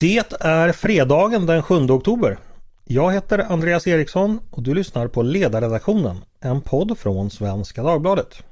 [0.00, 2.38] Det är fredagen den 7 oktober.
[2.84, 8.42] Jag heter Andreas Eriksson och du lyssnar på Ledarredaktionen, en podd från Svenska Dagbladet.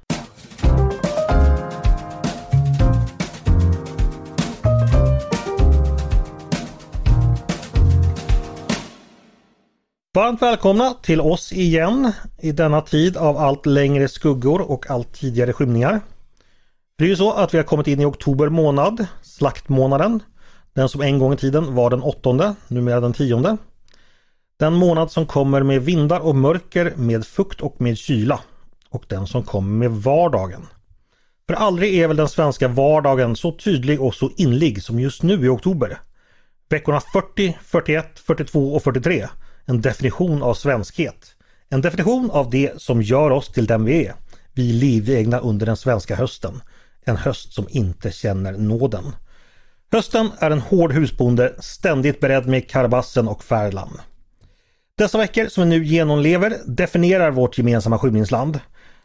[10.15, 15.53] Varmt välkomna till oss igen i denna tid av allt längre skuggor och allt tidigare
[15.53, 16.01] skymningar.
[16.99, 20.23] Det är ju så att vi har kommit in i oktober månad, slaktmånaden.
[20.75, 23.57] Den som en gång i tiden var den åttonde, numera den tionde.
[24.57, 28.41] Den månad som kommer med vindar och mörker, med fukt och med kyla.
[28.91, 30.67] Och den som kommer med vardagen.
[31.47, 35.47] För aldrig är väl den svenska vardagen så tydlig och så inlig som just nu
[35.47, 35.99] i oktober.
[36.69, 39.29] Veckorna 40, 41, 42 och 43.
[39.65, 41.37] En definition av svenskhet.
[41.69, 44.15] En definition av det som gör oss till den vi är.
[44.53, 46.61] Vi livegna under den svenska hösten.
[47.05, 49.05] En höst som inte känner nåden.
[49.95, 54.01] Hösten är en hård husbonde, ständigt beredd med karbassen och färlan.
[54.99, 58.61] Dessa veckor som vi nu genomlever definierar vårt gemensamma skymningsland.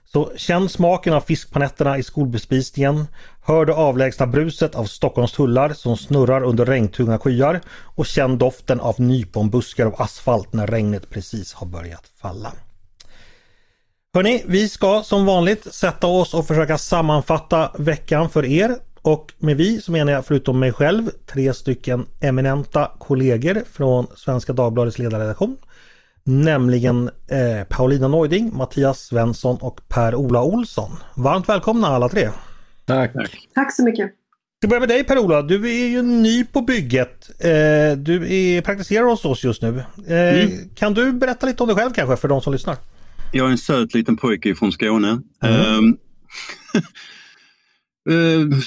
[0.05, 3.07] Så känn smaken av fiskpanetterna i skolbespisningen,
[3.41, 7.61] hör det avlägsna bruset av Stockholms tullar som snurrar under regntunga skyar
[7.95, 12.51] och känn doften av nyponbuskar och asfalt när regnet precis har börjat falla.
[14.13, 18.75] Hörni, vi ska som vanligt sätta oss och försöka sammanfatta veckan för er.
[19.01, 24.53] Och med vi så menar jag förutom mig själv tre stycken eminenta kollegor från Svenska
[24.53, 25.57] Dagbladets ledarredaktion.
[26.23, 30.91] Nämligen eh, Paulina Neuding, Mattias Svensson och Per-Ola Olsson.
[31.15, 32.29] Varmt välkomna alla tre!
[32.85, 33.13] Tack!
[33.55, 34.11] Tack så mycket!
[34.61, 37.29] Vi börjar med dig Per-Ola, du är ju ny på bygget.
[37.39, 39.83] Eh, du är, praktiserar hos oss just nu.
[40.07, 40.69] Eh, mm.
[40.75, 42.75] Kan du berätta lite om dig själv kanske för de som lyssnar?
[43.31, 45.21] Jag är en söt liten pojke från Skåne.
[45.43, 45.97] Mm.
[48.09, 48.59] Uh,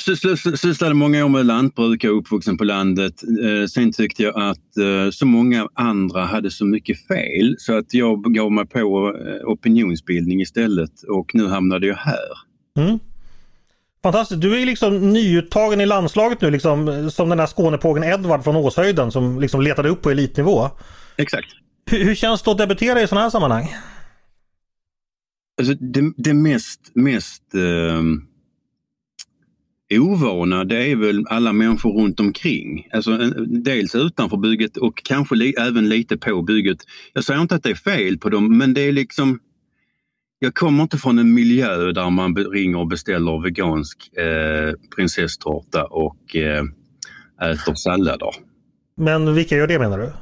[0.56, 3.14] sysslade många år med lantbruk, jag är uppvuxen på landet.
[3.42, 7.94] Uh, sen tyckte jag att uh, så många andra hade så mycket fel så att
[7.94, 12.28] jag gav mig på opinionsbildning istället och nu hamnade jag här.
[12.78, 12.98] Mm.
[14.02, 18.56] Fantastiskt, du är liksom nyuttagen i landslaget nu liksom som den här Skånepågen Edvard från
[18.56, 20.70] Åshöjden som liksom letade upp på elitnivå.
[21.16, 21.48] Exakt.
[21.90, 23.74] Hur, hur känns det att debutera i sådana här sammanhang?
[25.58, 28.02] Alltså det, det mest, mest uh
[29.98, 32.88] ovana det är väl alla människor runt omkring.
[32.92, 33.16] Alltså,
[33.46, 36.78] dels utanför bygget och kanske li även lite på bygget.
[37.12, 39.38] Jag säger inte att det är fel på dem men det är liksom
[40.38, 46.36] jag kommer inte från en miljö där man ringer och beställer vegansk eh, prinsesstårta och
[46.36, 46.64] eh,
[47.50, 48.30] äter sallader.
[48.96, 50.12] Men vilka gör det menar du?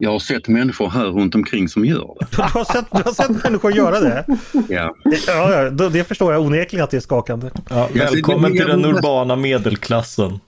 [0.00, 2.26] Jag har sett människor här runt omkring som gör det.
[2.36, 4.24] Du har sett, du har sett människor göra det?
[4.68, 4.94] Ja.
[5.26, 7.50] ja, det förstår jag onekligen att det är skakande.
[7.70, 10.38] Ja, välkommen till den urbana medelklassen.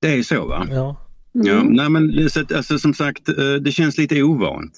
[0.00, 0.66] Det är så va?
[0.70, 0.96] Ja.
[1.34, 1.46] Mm.
[1.46, 4.72] ja nej men alltså, som sagt, eh, det känns lite ovant.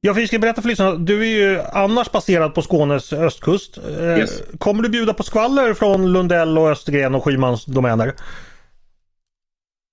[0.00, 0.96] Ja, för vi ska berätta för lyssnarna.
[0.96, 3.78] Du är ju annars baserad på Skånes östkust.
[3.98, 4.42] Eh, yes.
[4.58, 8.14] Kommer du bjuda på skvaller från Lundell och Östergren och Skymans domäner?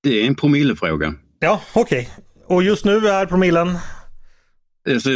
[0.03, 1.13] Det är en promillefråga.
[1.39, 2.09] Ja, okej.
[2.49, 3.77] Och just nu är promillen?
[4.89, 5.09] Alltså,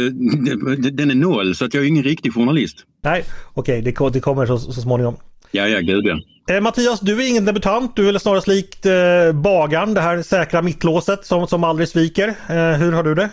[0.92, 2.76] den är noll så att jag är ingen riktig journalist.
[3.02, 3.24] Nej,
[3.54, 5.16] okej, okay, det, det, kommer så, så småningom.
[5.50, 6.18] Ja, ja, gud ja.
[6.54, 7.96] Eh, Mattias, du är ingen debutant.
[7.96, 12.28] Du är snarast likt eh, bagaren, det här säkra mittlåset som, som aldrig sviker.
[12.28, 13.30] Eh, hur har du det?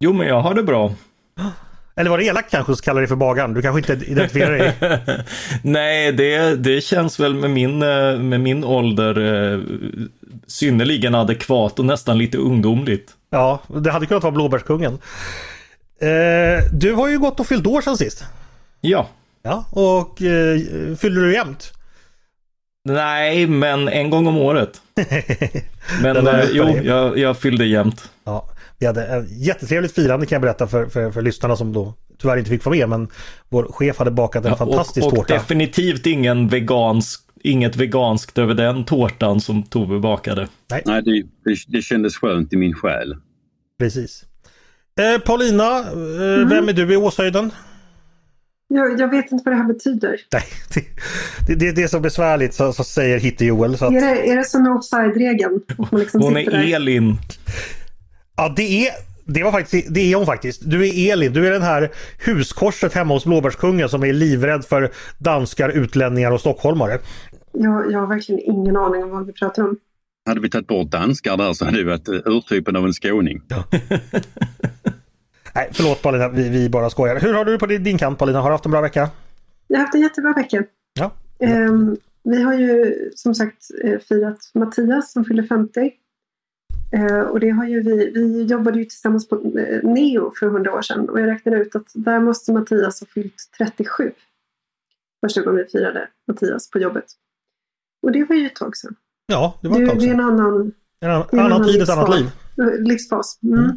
[0.00, 0.94] Jo, men jag har det bra.
[1.96, 3.54] Eller var det elakt kanske att kalla dig för bagaren?
[3.54, 4.74] Du kanske inte identifierar dig?
[5.62, 9.60] Nej, det, det känns väl med min, eh, med min ålder eh,
[10.48, 13.14] synnerligen adekvat och nästan lite ungdomligt.
[13.30, 14.98] Ja, det hade kunnat vara blåbärskungen.
[16.00, 18.24] Eh, du har ju gått och fyllt år sen sist.
[18.80, 19.08] Ja.
[19.42, 20.58] Ja, och eh,
[20.96, 21.72] fyller du jämt?
[22.84, 24.80] Nej, men en gång om året.
[26.02, 28.10] men eh, jo, jag, jag fyllde jämt.
[28.24, 28.48] Ja,
[28.78, 32.36] vi hade en jättetrevligt firande kan jag berätta för, för, för lyssnarna som då tyvärr
[32.36, 32.88] inte fick vara med.
[32.88, 33.08] Men
[33.48, 35.34] vår chef hade bakat en ja, fantastisk och, och tårta.
[35.34, 40.48] Och definitivt ingen vegansk inget veganskt över den tårtan som Tove bakade.
[40.70, 43.16] Nej, Nej det, det, det kändes skönt i min själ.
[43.78, 44.24] Precis.
[45.00, 46.48] Eh, Paulina, eh, mm.
[46.48, 47.50] vem är du i Åshöjden?
[48.68, 50.20] Jag, jag, vet inte vad det här betyder.
[50.32, 50.44] Nej,
[51.46, 53.74] det, det, det är så besvärligt så, så säger Hitte-Joel.
[53.74, 53.82] Att...
[53.82, 55.60] Är, det, är det som offside-regeln?
[55.92, 56.74] Liksom Hon är där?
[56.74, 57.16] Elin.
[58.36, 58.92] Ja, det är
[59.28, 60.62] det, var faktiskt, det är hon faktiskt.
[60.64, 61.32] Du är Elin.
[61.32, 61.90] Du är den här
[62.26, 66.98] huskorset hemma hos Blåbärskungen som är livrädd för danskar, utlänningar och stockholmare.
[67.52, 69.76] Jag, jag har verkligen ingen aning om vad vi pratar om.
[70.26, 73.42] Hade vi tagit bort danskar där så hade det varit urtypen av en skåning.
[73.48, 73.64] Ja.
[75.54, 77.20] Nej, förlåt Paulina, vi, vi, bara skojar.
[77.20, 78.40] Hur har du på din kant Paulina?
[78.40, 79.10] Har du haft en bra vecka?
[79.66, 80.64] Jag har haft en jättebra vecka.
[80.94, 81.12] Ja.
[81.38, 85.90] Um, vi har ju som sagt eh, firat Mattias som fyller 50.
[86.92, 90.74] Eh, och det har ju vi, vi jobbade ju tillsammans på eh, Neo för hundra
[90.74, 94.12] år sedan och jag räknade ut att där måste Mattias ha fyllt 37.
[95.26, 97.04] Första gången vi firade Mattias på jobbet.
[98.02, 98.94] Och det var ju ett tag sedan.
[99.26, 100.20] Ja, det var ett tag det är en sedan.
[100.20, 102.30] annan En annan, en annan annan tid, ett annat liv.
[102.78, 103.38] livsfas.
[103.42, 103.58] Mm.
[103.64, 103.76] Mm.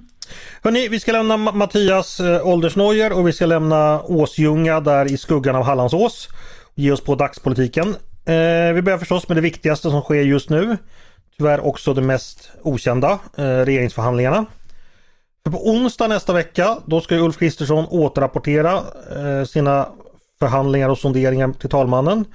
[0.64, 5.56] Hörrni, vi ska lämna Ma- Mattias åldersnojer och vi ska lämna Åsljunga där i skuggan
[5.56, 6.28] av Hallandsås.
[6.66, 7.88] Och ge oss på dagspolitiken.
[8.26, 10.78] Eh, vi börjar förstås med det viktigaste som sker just nu.
[11.42, 14.46] Tyvärr också det mest okända, eh, regeringsförhandlingarna.
[15.44, 18.74] För på onsdag nästa vecka då ska Ulf Kristersson återrapportera
[19.16, 19.88] eh, sina
[20.40, 22.26] förhandlingar och sonderingar till talmannen.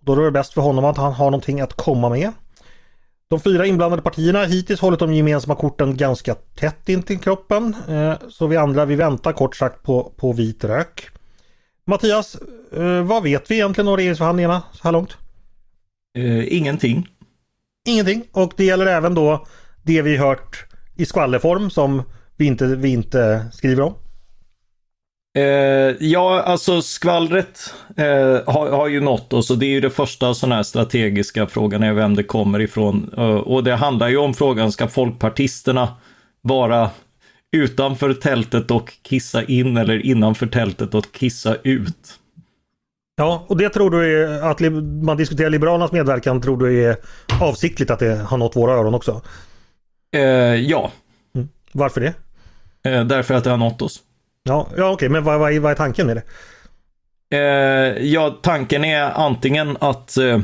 [0.00, 2.32] Då är det bäst för honom att han har någonting att komma med.
[3.28, 7.76] De fyra inblandade partierna har hittills hållit de gemensamma korten ganska tätt in till kroppen.
[7.88, 11.08] Eh, Så vi andra vi väntar kort sagt på, på vit rök.
[11.86, 12.36] Mattias,
[12.76, 15.16] eh, vad vet vi egentligen om regeringsförhandlingarna så här långt?
[16.18, 17.08] Eh, ingenting.
[17.86, 18.24] Ingenting.
[18.32, 19.46] Och det gäller även då
[19.82, 20.64] det vi hört
[20.96, 22.02] i skvallerform som
[22.36, 23.94] vi inte, vi inte skriver om.
[25.38, 29.90] Eh, ja, alltså skvallret eh, har, har ju nått oss och det är ju det
[29.90, 33.14] första sådana här strategiska frågan är vem det kommer ifrån.
[33.16, 35.88] Eh, och det handlar ju om frågan, ska folkpartisterna
[36.40, 36.90] vara
[37.56, 42.18] utanför tältet och kissa in eller innanför tältet och kissa ut?
[43.20, 44.60] Ja, och det tror du är att
[45.02, 46.96] man diskuterar Liberalernas medverkan tror du är
[47.40, 49.22] avsiktligt att det har nått våra öron också?
[50.16, 50.20] Eh,
[50.54, 50.90] ja,
[51.72, 52.14] Varför det?
[52.90, 54.00] eh, därför att det har nått oss.
[54.42, 56.22] Ja, ja okej, men vad, vad, är- vad är tanken med det?
[57.36, 60.40] Eh, ja, tanken är antingen att eh,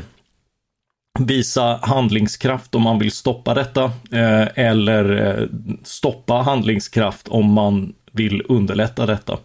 [1.19, 5.47] visa handlingskraft om man vill stoppa detta eh, eller eh,
[5.83, 9.37] stoppa handlingskraft om man vill underlätta detta.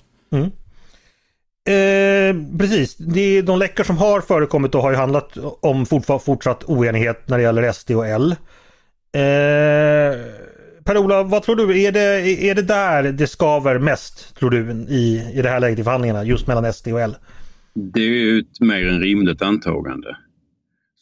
[1.68, 5.86] Eh, precis, det, de läckor som har förekommit då har ju handlat om
[6.20, 8.34] fortsatt oenighet när det gäller SD och L.
[9.12, 9.20] Eh,
[10.84, 11.82] Per-Ola, vad tror du?
[11.82, 15.78] Är det, är det där det skaver mest, tror du, i, i det här läget
[15.78, 17.16] i förhandlingarna, just mellan SD och L?
[17.74, 20.16] Det är ju ett mer än rimligt antagande.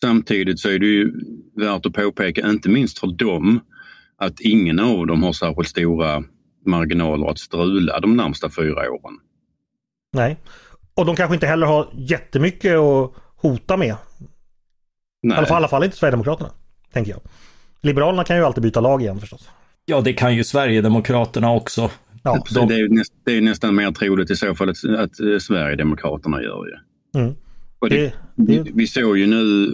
[0.00, 1.12] Samtidigt så är det ju
[1.56, 3.61] värt att påpeka, inte minst för dem,
[4.16, 6.25] att ingen av dem har särskilt stora
[6.66, 9.19] marginaler att strula de närmsta fyra åren.
[10.12, 10.37] Nej.
[10.94, 13.88] Och de kanske inte heller har jättemycket att hota med.
[13.88, 13.94] I
[15.22, 15.37] Nej.
[15.38, 16.50] alla fall, i alla fall inte Sverigedemokraterna,
[16.93, 17.20] tänker jag.
[17.82, 19.49] Liberalerna kan ju alltid byta lag igen förstås.
[19.84, 21.90] Ja, det kan ju Sverigedemokraterna också.
[22.22, 24.76] Ja, Så det, är ju näst, det är nästan mer troligt i så fall att,
[24.99, 26.81] att eh, Sverigedemokraterna gör det.
[27.19, 27.34] Mm.
[27.81, 29.64] Det, Det- det- vi, vi såg ju nu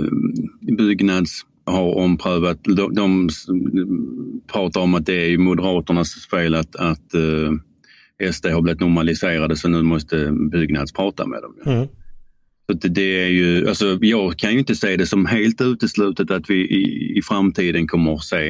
[0.71, 2.59] eh, Byggnads har omprövat.
[2.65, 3.29] De, de
[4.53, 7.53] pratar om att det är ju Moderaternas fel att, att eh,
[8.33, 11.75] SD har blivit normaliserade så nu måste Byggnads prata med dem.
[11.75, 11.89] Mm.
[12.67, 16.51] Så det är ju, alltså, jag kan ju inte se det som helt uteslutet att
[16.51, 18.49] vi i, i framtiden kommer att se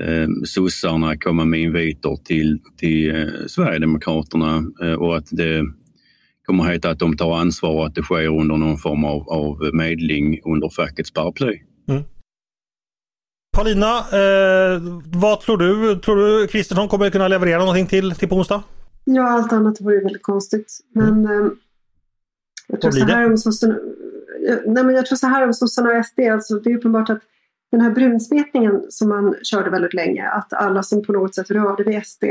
[0.00, 5.64] eh, sossarna komma med inviter till, till eh, Sverigedemokraterna eh, och att det
[6.46, 9.28] kommer att heta att de tar ansvar och att det sker under någon form av,
[9.28, 11.58] av medling under fackets paraply.
[13.52, 14.80] Paulina, eh,
[15.14, 16.00] vad tror du?
[16.00, 18.62] Tror du Kristersson kommer kunna leverera någonting till, till på onsdag?
[19.04, 20.78] Ja, allt annat vore ju väldigt konstigt.
[20.94, 21.50] Men eh,
[22.66, 23.78] jag tror så här om sossarna...
[24.66, 26.20] Nej, men jag tror så här om sossarna och SD.
[26.20, 27.20] Alltså, det är uppenbart att
[27.70, 31.84] den här brunsmetningen som man körde väldigt länge, att alla som på något sätt rörde
[31.84, 32.24] vid SD,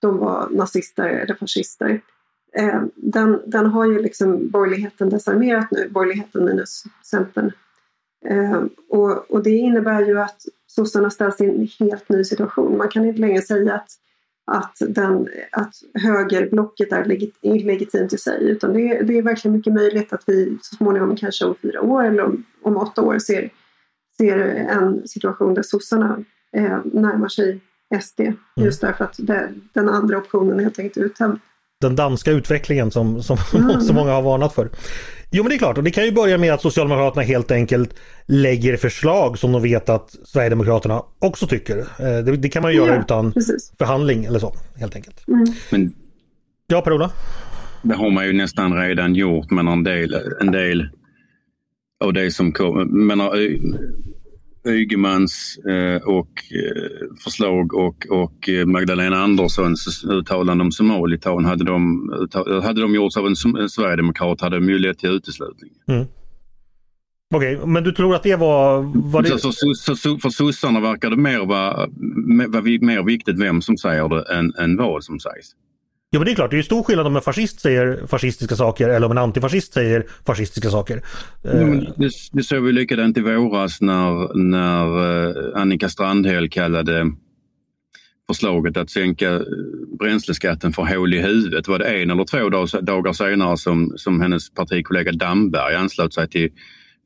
[0.00, 2.00] de var nazister eller fascister.
[2.56, 7.52] Eh, den, den har ju liksom borgerligheten desarmerat nu, borgerligheten minus Centern.
[8.30, 12.78] Eh, och, och det innebär ju att sossarna ställs i en helt ny situation.
[12.78, 13.88] Man kan inte längre säga att
[14.50, 18.50] att, den, att högerblocket är legit, illegitimt i sig.
[18.50, 21.80] Utan det, är- det är verkligen mycket möjligt att vi så småningom, kanske om fyra
[21.80, 23.50] år eller om, om åtta år, ser,
[24.16, 27.60] ser en situation där sossarna eh, närmar sig
[28.02, 28.20] SD.
[28.56, 31.38] Just därför att det, den andra optionen är helt enkelt uttömd.
[31.80, 33.80] Den danska utvecklingen som, som, Mm.
[33.80, 34.70] som många har varnat för.
[35.30, 37.94] Jo men det är klart, och det kan ju börja med att Socialdemokraterna helt enkelt
[38.26, 41.78] lägger förslag som de vet att Sverigedemokraterna också tycker.
[41.78, 41.84] Eh,
[42.24, 43.00] Det, det kan man ju göra Ja.
[43.00, 43.72] utan Precis.
[43.78, 45.28] förhandling eller så, helt enkelt.
[45.28, 45.44] Mm.
[45.70, 45.94] Men
[46.66, 47.10] Ja Per-Ola?
[47.82, 50.88] det har man ju nästan redan gjort men en del, en del
[52.04, 52.84] av det som kommer.
[52.84, 53.58] Menar, Ö-
[54.66, 62.10] Ygemans eh, och eh, förslag och, och eh, Magdalena Anderssons uttalande om Somalitan hade de,
[62.62, 65.70] hade de gjorts av en, en sverigedemokrat hade de ju lett till uteslutning.
[67.34, 68.82] Okej, men du tror att det var...
[69.10, 69.38] var det...
[69.38, 71.88] Så, så, så, för sossarna verkar det mer vara,
[72.80, 75.50] mer viktigt vem som säger det än, än vad som sägs.
[76.10, 78.88] Ja men det är klart, det är stor skillnad om en fascist säger fascistiska saker
[78.88, 81.02] eller om en antifascist säger fascistiska saker.
[81.42, 81.50] Ja,
[81.96, 87.12] det, det såg vi likadant i våras när, när Annika Strandhäll kallade
[88.26, 89.42] förslaget att sänka
[89.98, 92.48] bränsleskatten för hål i huvudet var det en eller två
[92.80, 96.50] dagar senare som, som hennes partikollega Damberg anslöt sig till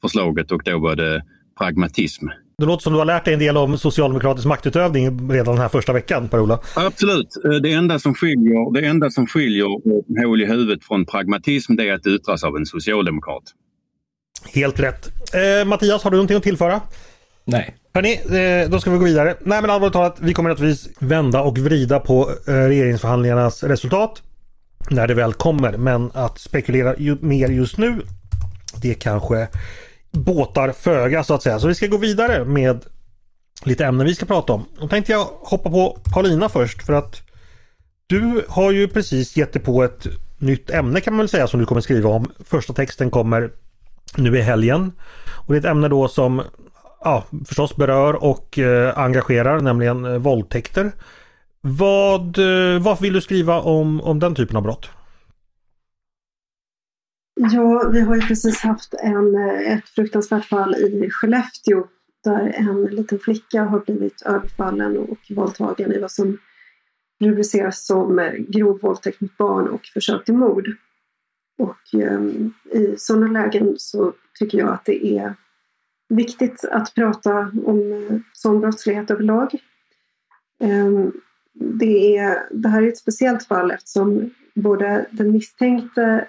[0.00, 1.22] förslaget och då var det
[1.58, 2.26] pragmatism.
[2.60, 5.68] Det låter som du har lärt dig en del om socialdemokratisk maktutövning redan den här
[5.68, 6.58] första veckan, Per-Ola.
[6.76, 7.28] Absolut.
[7.62, 9.66] Det enda som skiljer, det enda som skiljer
[10.26, 13.42] hål i huvudet från pragmatism det är att det yttras av en socialdemokrat.
[14.54, 15.10] Helt rätt.
[15.34, 16.80] Eh, Mattias, har du någonting att tillföra?
[17.44, 17.76] Nej.
[17.94, 18.12] Hörni,
[18.62, 19.34] eh, då ska vi gå vidare.
[19.40, 24.22] Nej men allvarligt talat, vi kommer naturligtvis vända och vrida på eh, regeringsförhandlingarnas resultat
[24.90, 25.76] när det väl kommer.
[25.76, 28.02] Men att spekulera mer just nu,
[28.82, 29.48] det kanske
[30.10, 31.58] båtar föga så att säga.
[31.58, 32.84] Så vi ska gå vidare med
[33.64, 34.64] lite ämnen vi ska prata om.
[34.80, 37.22] Då tänkte jag hoppa på Paulina först för att
[38.06, 40.06] du har ju precis gett dig på ett
[40.38, 42.30] nytt ämne kan man väl säga som du kommer skriva om.
[42.44, 43.50] Första texten kommer
[44.16, 44.92] nu i helgen.
[45.30, 46.42] Och det är ett ämne då som
[47.04, 50.92] ja, förstås berör och eh, engagerar, nämligen eh, våldtäkter.
[51.60, 54.90] Vad, eh, vad vill du skriva om, om den typen av brott?
[57.42, 61.86] Ja, vi har ju precis haft en, eh, ett fruktansvärt fall i Skellefteå
[62.24, 66.38] där en liten flicka har blivit överfallen och våldtagen i vad som
[67.20, 70.68] rubriceras som eh, grov våldtäkt mot barn och försök till mord.
[71.58, 72.20] Och eh,
[72.80, 75.34] i sådana lägen så tycker jag att det är
[76.08, 79.54] viktigt att prata om uh, sån brottslighet överlag.
[80.60, 81.08] Eh,
[81.54, 86.28] det, är, det här är ett speciellt fall eftersom både den misstänkte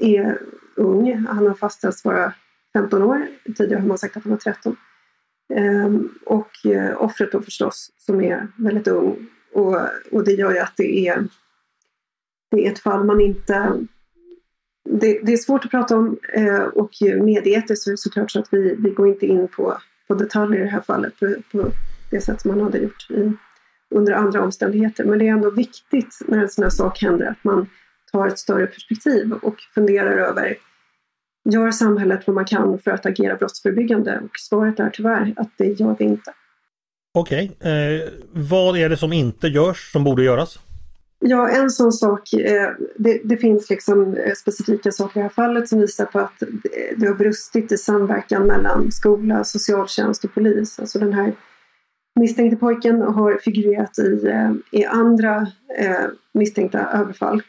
[0.00, 0.38] är
[0.74, 1.26] ung.
[1.28, 2.32] Han har fastställts vara
[2.72, 3.26] 15 år.
[3.56, 4.76] Tidigare har man sagt att han var 13.
[5.54, 9.26] Ehm, och eh, offret då förstås som är väldigt ung.
[9.52, 9.76] Och,
[10.10, 11.24] och det gör ju att det är,
[12.50, 13.72] det är ett fall man inte...
[14.90, 16.90] Det, det är svårt att prata om eh, och
[17.22, 20.60] medieetiskt så är det såklart så att vi, vi går inte in på, på detaljer
[20.60, 21.70] i det här fallet på, på
[22.10, 23.32] det sätt som man hade gjort i,
[23.90, 25.04] under andra omständigheter.
[25.04, 27.66] Men det är ändå viktigt när en sån här sak händer att man
[28.12, 30.56] tar ett större perspektiv och funderar över
[31.50, 34.20] Gör samhället vad man kan för att agera brottsförebyggande?
[34.24, 36.32] Och svaret är tyvärr att det gör vi inte.
[37.14, 37.94] Okej, okay.
[37.94, 40.58] eh, vad är det som inte görs som borde göras?
[41.20, 45.28] Ja, en sån sak, eh, det, det, finns liksom eh, specifika saker i det här
[45.28, 46.42] fallet som visar på att
[46.96, 50.78] det har brustit i samverkan mellan skola, socialtjänst och polis.
[50.78, 51.32] Alltså den här
[52.20, 55.46] misstänkte pojken har figurerat i, eh, i andra
[55.78, 57.42] eh, misstänkta överfall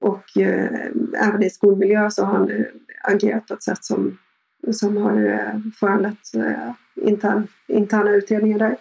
[0.00, 0.90] och eh,
[1.26, 2.64] även i skolmiljö så har han eh,
[3.02, 4.18] agerat på ett sätt som,
[4.72, 8.76] som har eh, föranlett eh, intern, interna utredningar där.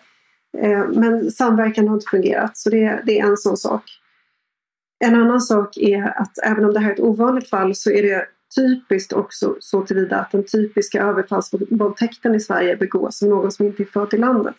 [0.57, 3.83] Eh, men samverkan har inte fungerat, så det, det är en sån sak.
[5.05, 8.03] En annan sak är att även om det här är ett ovanligt fall så är
[8.03, 13.65] det typiskt också så tillvida att den typiska överfallsvåldtäkten i Sverige begås av någon som
[13.65, 14.55] inte är född i landet.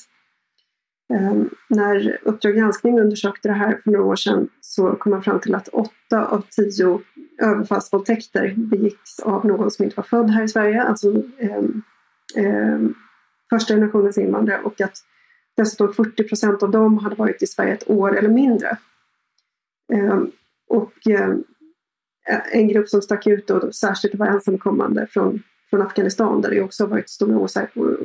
[1.14, 5.40] Ehm, när Uppdrag granskning undersökte det här för några år sedan så kom man fram
[5.40, 7.00] till att åtta av tio
[7.42, 11.64] överfallsvåldtäkter begicks av någon som inte var född här i Sverige, alltså eh,
[12.36, 12.78] eh,
[13.50, 14.96] första generationens invandrare och att
[15.56, 18.78] dessutom 40 procent av dem hade varit i Sverige ett år eller mindre.
[19.92, 20.30] Ehm,
[20.68, 21.44] och ehm,
[22.52, 26.84] en grupp som stack ut då, särskilt var ensamkommande från, från Afghanistan där det också
[26.84, 27.48] har varit stora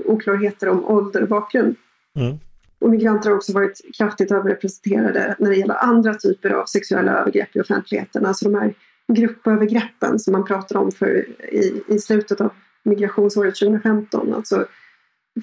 [0.05, 1.75] oklarheter om ålder och bakgrund.
[2.19, 2.39] Mm.
[2.81, 7.55] Och migranter har också varit kraftigt överrepresenterade när det gäller andra typer av sexuella övergrepp
[7.55, 8.25] i offentligheten.
[8.25, 8.73] Alltså de här
[9.13, 12.51] gruppövergreppen som man pratar om för i, i slutet av
[12.83, 14.33] migrationsåret 2015.
[14.33, 14.65] Alltså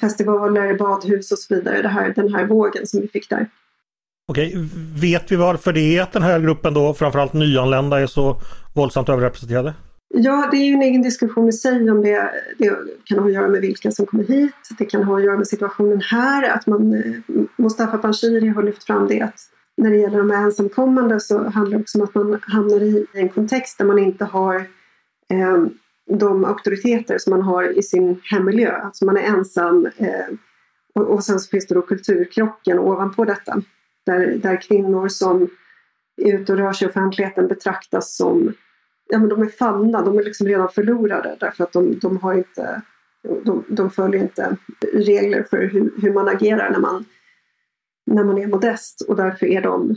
[0.01, 1.83] festivaler, badhus och så vidare.
[1.83, 3.47] Det här, den här vågen som vi fick där.
[4.29, 4.55] Okej,
[5.01, 8.41] vet vi varför det är att den här gruppen då, framförallt nyanlända, är så
[8.75, 9.75] våldsamt överrepresenterade?
[10.15, 13.33] Ja, det är ju en egen diskussion i sig om det, det kan ha att
[13.33, 14.55] göra med vilka som kommer hit.
[14.79, 16.51] Det kan ha att göra med situationen här.
[16.51, 19.41] Att man, eh, Mustafa Panshiri har lyft fram det att
[19.77, 23.29] när det gäller de ensamkommande så handlar det också om att man hamnar i en
[23.29, 24.57] kontext där man inte har
[25.31, 25.67] eh,
[26.11, 28.77] de auktoriteter som man har i sin hemmiljö.
[28.77, 30.27] Alltså man är ensam eh,
[30.95, 33.63] och, och sen så finns det då kulturkrocken ovanpå detta.
[34.07, 35.49] Där, där kvinnor som
[36.17, 38.53] är ute och rör sig i offentligheten betraktas som
[39.09, 42.35] ja, men de är fallna, de är liksom redan förlorade därför att de, de har
[42.35, 42.83] inte
[43.23, 44.57] de, de följer inte
[44.93, 47.05] regler för hur, hur, man agerar när man,
[48.07, 49.91] när man är modest och därför är de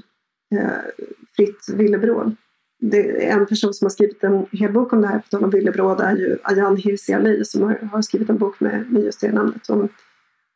[0.56, 2.36] eh, fritt villebråd.
[2.80, 5.44] Det är en person som har skrivit en hel bok om det här, på tal
[5.44, 9.04] om villebråd, är ju Ayan Hirsi Ali som har, har, skrivit en bok med, med
[9.04, 9.90] just det namnet om,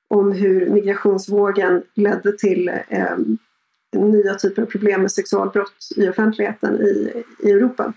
[0.08, 3.18] om hur migrationsvågen ledde till eh,
[3.96, 7.94] nya typer av problem med sexualbrott i offentligheten i, i Europa.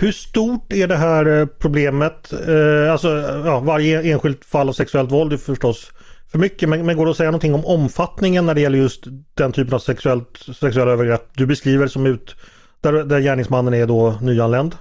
[0.00, 2.32] Hur stort är det här eh, problemet?
[2.32, 3.08] Eh, alltså
[3.44, 5.92] ja, varje enskilt fall av sexuellt våld är förstås
[6.32, 9.04] för mycket men, men går det att säga någonting om omfattningen när det gäller just
[9.34, 12.36] den typen av sexuellt, sexuella övergrepp du beskriver som ut
[12.80, 14.74] där, där gärningsmannen är då nyanländ?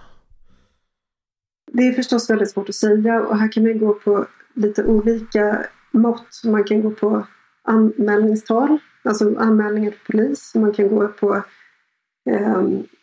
[1.71, 5.65] Det är förstås väldigt svårt att säga och här kan man gå på lite olika
[5.91, 6.41] mått.
[6.45, 7.27] Man kan gå på
[7.63, 10.51] anmälningstal, alltså anmälningar till polis.
[10.55, 11.41] Man kan gå på eh,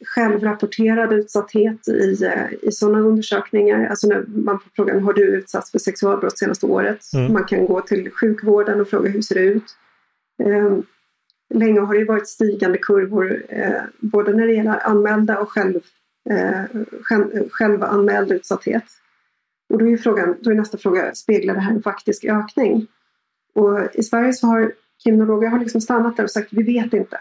[0.04, 2.30] självrapporterad utsatthet i,
[2.62, 3.86] i sådana undersökningar.
[3.86, 7.00] Alltså när man får frågan har du utsatts för sexualbrott senaste året?
[7.14, 7.32] Mm.
[7.32, 9.76] Man kan gå till sjukvården och fråga hur ser det ut?
[10.42, 10.78] Eh,
[11.54, 15.80] länge har det varit stigande kurvor eh, både när det gäller anmälda och själv,
[16.30, 16.64] eh,
[17.50, 18.84] självanmäld utsatthet.
[19.68, 22.86] Och då är, frågan, då är nästa fråga, speglar det här en faktisk ökning?
[23.54, 24.72] Och I Sverige så har
[25.04, 27.20] kriminologer har liksom stannat där och sagt vi vet inte.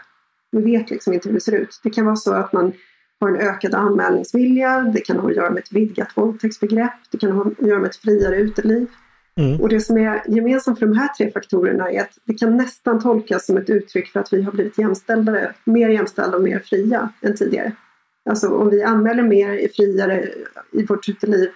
[0.54, 1.80] Vi vet liksom inte hur det ser ut.
[1.82, 2.72] Det kan vara så att man
[3.20, 7.32] har en ökad anmälningsvilja, det kan ha att göra med ett vidgat våldtäktsbegrepp, det kan
[7.32, 8.86] ha att göra med ett friare uteliv.
[9.36, 9.60] Mm.
[9.60, 13.00] Och det som är gemensamt för de här tre faktorerna är att det kan nästan
[13.00, 17.08] tolkas som ett uttryck för att vi har blivit jämställda, mer jämställda och mer fria
[17.20, 17.72] än tidigare.
[18.30, 20.28] Alltså om vi anmäler mer, är friare
[20.72, 21.50] i vårt uteliv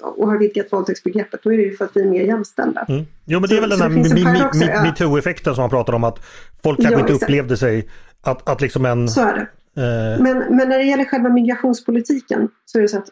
[0.00, 2.86] och har vidgat våldtäktsbegreppet, då är det ju för att vi är mer jämställda.
[2.88, 3.06] Mm.
[3.24, 6.18] Jo men det är väl så, den här metoo-effekten som man pratar om att
[6.62, 7.22] folk kanske ja, inte exakt.
[7.22, 7.88] upplevde sig
[8.20, 9.08] att, att liksom en...
[9.08, 9.46] Så är det.
[9.82, 10.22] Eh...
[10.22, 13.08] Men, men när det gäller själva migrationspolitiken så är det så att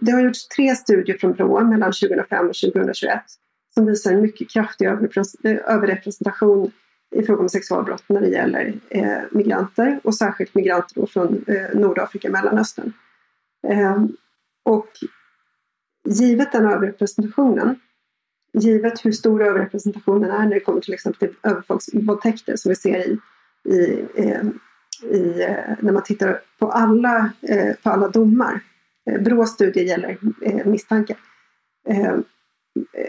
[0.00, 3.20] det har gjorts tre studier från Brå mellan 2005 och 2021
[3.74, 4.86] som visar en mycket kraftig
[5.66, 6.70] överrepresentation
[7.14, 12.28] i fråga om sexualbrott när det gäller eh, migranter och särskilt migranter från eh, Nordafrika
[12.28, 12.92] och Mellanöstern.
[13.68, 14.04] Eh,
[14.64, 14.88] och
[16.06, 17.80] givet den överrepresentationen,
[18.52, 22.98] givet hur stor överrepresentationen är när det kommer till exempel till överfallsvåldtäkter som vi ser
[22.98, 23.18] i,
[23.74, 24.42] i, eh,
[25.10, 28.60] i, eh, när man tittar på alla, eh, på alla domar
[29.20, 30.18] Brås studie gäller
[30.64, 31.16] misstanke.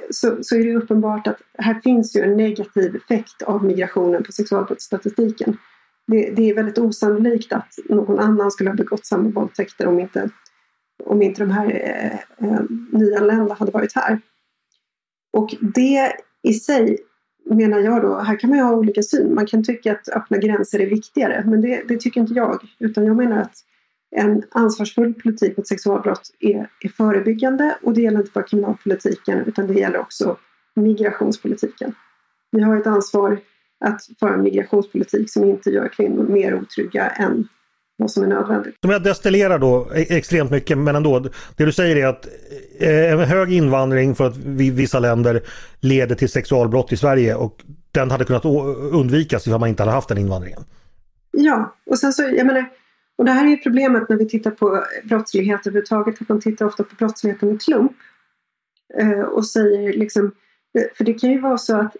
[0.09, 4.31] Så, så är det uppenbart att här finns ju en negativ effekt av migrationen på
[4.31, 5.57] sexualbrottsstatistiken.
[6.07, 10.29] Det, det är väldigt osannolikt att någon annan skulle ha begått samma våldtäkter om inte,
[11.03, 14.19] om inte de här eh, eh, nyanlända hade varit här.
[15.33, 16.97] Och det i sig
[17.45, 19.35] menar jag då, här kan man ju ha olika syn.
[19.35, 22.61] Man kan tycka att öppna gränser är viktigare, men det, det tycker inte jag.
[22.79, 23.63] Utan jag menar att
[24.15, 29.67] en ansvarsfull politik mot sexualbrott är, är förebyggande och det gäller inte bara kriminalpolitiken utan
[29.67, 30.37] det gäller också
[30.75, 31.95] migrationspolitiken.
[32.51, 33.39] Vi har ett ansvar
[33.79, 37.47] att föra en migrationspolitik som inte gör kvinnor mer otrygga än
[37.97, 38.75] vad som är nödvändigt.
[38.81, 41.19] Som jag destillerar då e- extremt mycket men ändå.
[41.55, 42.27] Det du säger är att
[42.79, 45.41] eh, en hög invandring för att vissa länder
[45.79, 48.45] leder till sexualbrott i Sverige och den hade kunnat
[48.91, 50.63] undvikas om man inte hade haft den invandringen.
[51.31, 52.69] Ja, och sen så, jag menar,
[53.17, 56.83] och det här är problemet när vi tittar på brottslighet överhuvudtaget, att man tittar ofta
[56.83, 57.91] på brottsligheten i klump.
[58.99, 60.31] Eh, och säger liksom,
[60.77, 61.95] eh, för det kan ju vara så att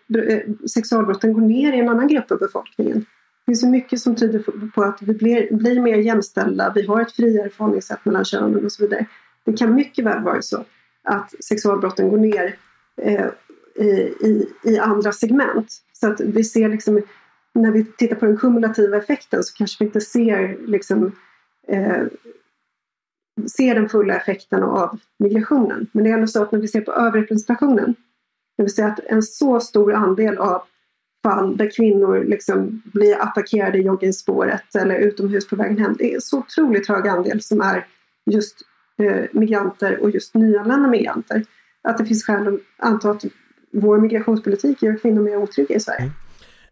[0.74, 3.06] sexualbrotten går ner i en annan grupp av befolkningen.
[3.48, 7.02] Det finns så mycket som tyder på att vi blir, blir mer jämställda, vi har
[7.02, 9.06] ett friare förhållningssätt mellan könen och så vidare.
[9.44, 10.66] Det kan mycket väl vara så
[11.04, 12.56] att sexualbrotten går ner
[13.02, 13.28] eh,
[13.76, 13.90] i,
[14.22, 15.78] i, i, andra segment.
[15.94, 17.02] Så att vi ser liksom
[17.54, 21.12] när vi tittar på den kumulativa effekten så kanske vi inte ser, liksom,
[21.68, 22.04] eh,
[23.58, 25.88] ser den fulla effekten av migrationen.
[25.92, 27.96] Men det är ändå så att när vi ser på överrepresentationen,
[28.58, 30.64] det vill säga att en så stor andel av
[31.30, 35.96] fall där kvinnor liksom blir attackerade i joggingspåret eller utomhus på vägen hem.
[35.98, 37.86] Det är så otroligt hög andel som är
[38.32, 38.56] just
[39.02, 41.44] eh, migranter och just nyanlända migranter.
[41.84, 43.24] Att det finns skäl att anta att
[43.74, 46.12] vår migrationspolitik gör kvinnor mer otrygga i Sverige.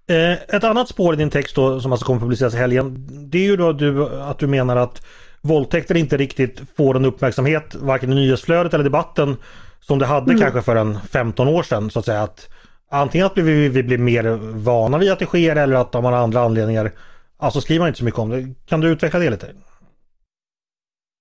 [0.07, 3.07] Eh, ett annat spår i din text då, som alltså kommer publiceras i helgen.
[3.29, 5.05] Det är ju då du, att du menar att
[5.41, 9.35] våldtäkter inte riktigt får en uppmärksamhet varken i nyhetsflödet eller debatten
[9.79, 10.41] som det hade mm.
[10.41, 11.89] kanske för en 15 år sedan.
[11.89, 12.49] Så att säga att
[12.89, 14.23] Antingen att vi, vi blir mer
[14.63, 16.91] vana vid att det sker eller att de har andra anledningar.
[17.37, 18.53] Alltså skriver man inte så mycket om det.
[18.65, 19.47] Kan du utveckla det lite?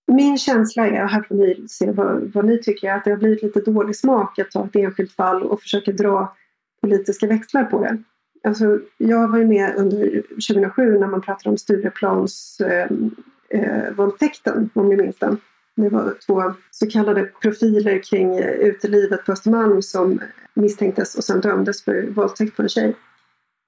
[0.07, 3.43] Min känsla är, här får ni se vad, vad ni tycker, att det har blivit
[3.43, 6.37] lite dålig smak att ta ett enskilt fall och försöka dra
[6.81, 7.99] politiska växlar på det.
[8.45, 14.89] Alltså, jag var ju med under 2007 när man pratade om Stureplansvåldtäkten, eh, eh, om
[14.89, 15.41] ni minns den.
[15.77, 20.21] Det var två så kallade profiler kring eh, utelivet på Östermalm som
[20.55, 22.97] misstänktes och sen dömdes för våldtäkt på en tjej.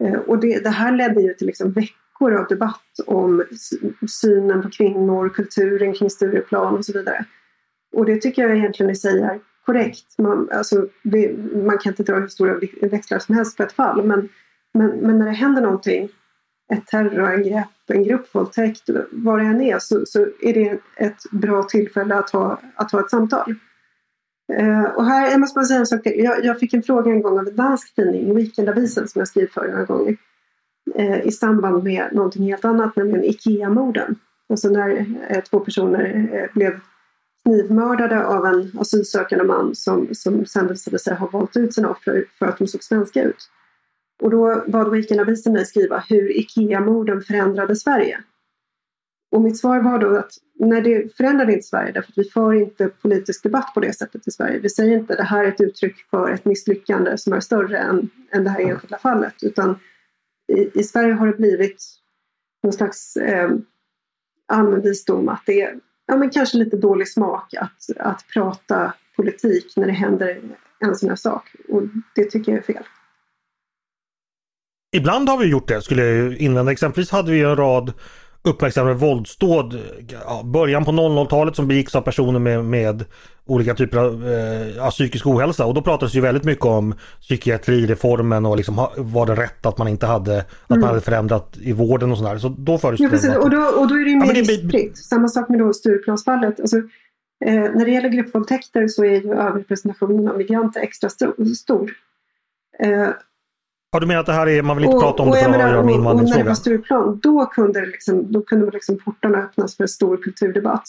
[0.04, 3.44] Eh, och det, det, här ledde ju till liksom veckor av debatt om
[4.08, 7.24] synen på kvinnor, kulturen kring Stureplan och så vidare.
[7.92, 10.18] Och det tycker jag egentligen i sig är korrekt.
[10.18, 14.04] Man, alltså, det, man kan inte dra hur stora växlar som helst på ett fall
[14.04, 14.28] men
[14.76, 16.08] men, men när det händer någonting
[16.72, 22.14] ett terrorangrepp, en gruppvåldtäkt, vad det än är, så, så är det ett bra tillfälle
[22.14, 23.54] att ha, att ha ett samtal.
[24.52, 26.24] Eh, och här, jag måste bara säga en sak till.
[26.24, 29.52] Jag, jag, fick en fråga en gång av en dansk tidning, Weekendavisen, som jag skrivit
[29.52, 30.16] för några gånger,
[30.94, 34.16] Eh, i samband med någonting helt annat, nämligen IKEA-morden.
[34.48, 36.80] Alltså när eh, två personer eh, blev
[37.42, 42.24] knivmördade av en asylsökande man som, som sen visade sig ha valt ut sina offer
[42.38, 43.50] för att de såg svenska ut.
[44.22, 48.18] Och då bad Weekendavisen mig skriva hur IKEA-morden förändrade Sverige.
[49.30, 52.52] Och mitt svar var då att nej, det förändrade inte Sverige därför att vi för
[52.52, 54.58] inte politisk debatt på det sättet i Sverige.
[54.58, 57.78] Vi säger inte att det här är ett uttryck för ett misslyckande som är större
[57.78, 59.34] än, än det här enskilda fallet.
[59.42, 59.78] Utan
[60.52, 61.84] i, i Sverige har det blivit
[62.62, 63.50] någon slags eh,
[64.46, 69.76] allmän visdom att det är ja, men kanske lite dålig smak att, att prata politik
[69.76, 70.40] när det händer
[70.78, 71.56] en sån här sak.
[71.68, 71.82] Och
[72.14, 72.84] det tycker jag är fel.
[74.92, 76.72] Ibland har vi gjort det skulle jag invända.
[76.72, 77.92] Exempelvis hade vi en rad
[78.46, 83.04] uppmärksammade våldsdåd ja, början på 00-talet som begicks av personer med, med
[83.46, 85.66] olika typer av eh, psykisk ohälsa.
[85.66, 89.88] Och då pratades ju väldigt mycket om psykiatrireformen och liksom, var det rätt att man
[89.88, 90.80] inte hade, att mm.
[90.80, 92.38] man hade förändrat i vården och sådär.
[92.38, 93.36] Så då fördes ja, precis.
[93.36, 94.98] Och, då, och då är det ju mer ja, riskfritt.
[94.98, 96.60] Samma sak med då Stureplansfallet.
[96.60, 96.76] Alltså,
[97.44, 101.90] eh, när det gäller gruppvåldtäkter så är ju överrepresentationen av migranter extra stor.
[102.78, 103.08] Eh,
[103.92, 105.50] Ja, du menar att det här är, man vill inte och, prata om det för
[105.50, 106.24] att göra med invandringsfrågan?
[106.24, 109.88] Och när det var Stureplan, då kunde, liksom, då kunde liksom portarna öppnas för en
[109.88, 110.88] stor kulturdebatt.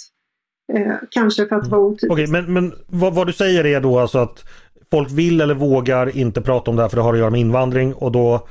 [0.74, 2.12] Eh, kanske för att det var otypiskt.
[2.12, 4.44] Okej, okay, men, men vad, vad, du säger är då alltså att
[4.92, 7.40] folk vill eller vågar inte prata om det här för det har att göra med
[7.40, 8.48] invandring och då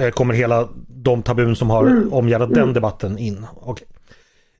[0.00, 2.12] eh, kommer hela de tabun som har mm.
[2.12, 2.60] omgärdat mm.
[2.60, 3.46] den debatten in.
[3.62, 3.86] Okay.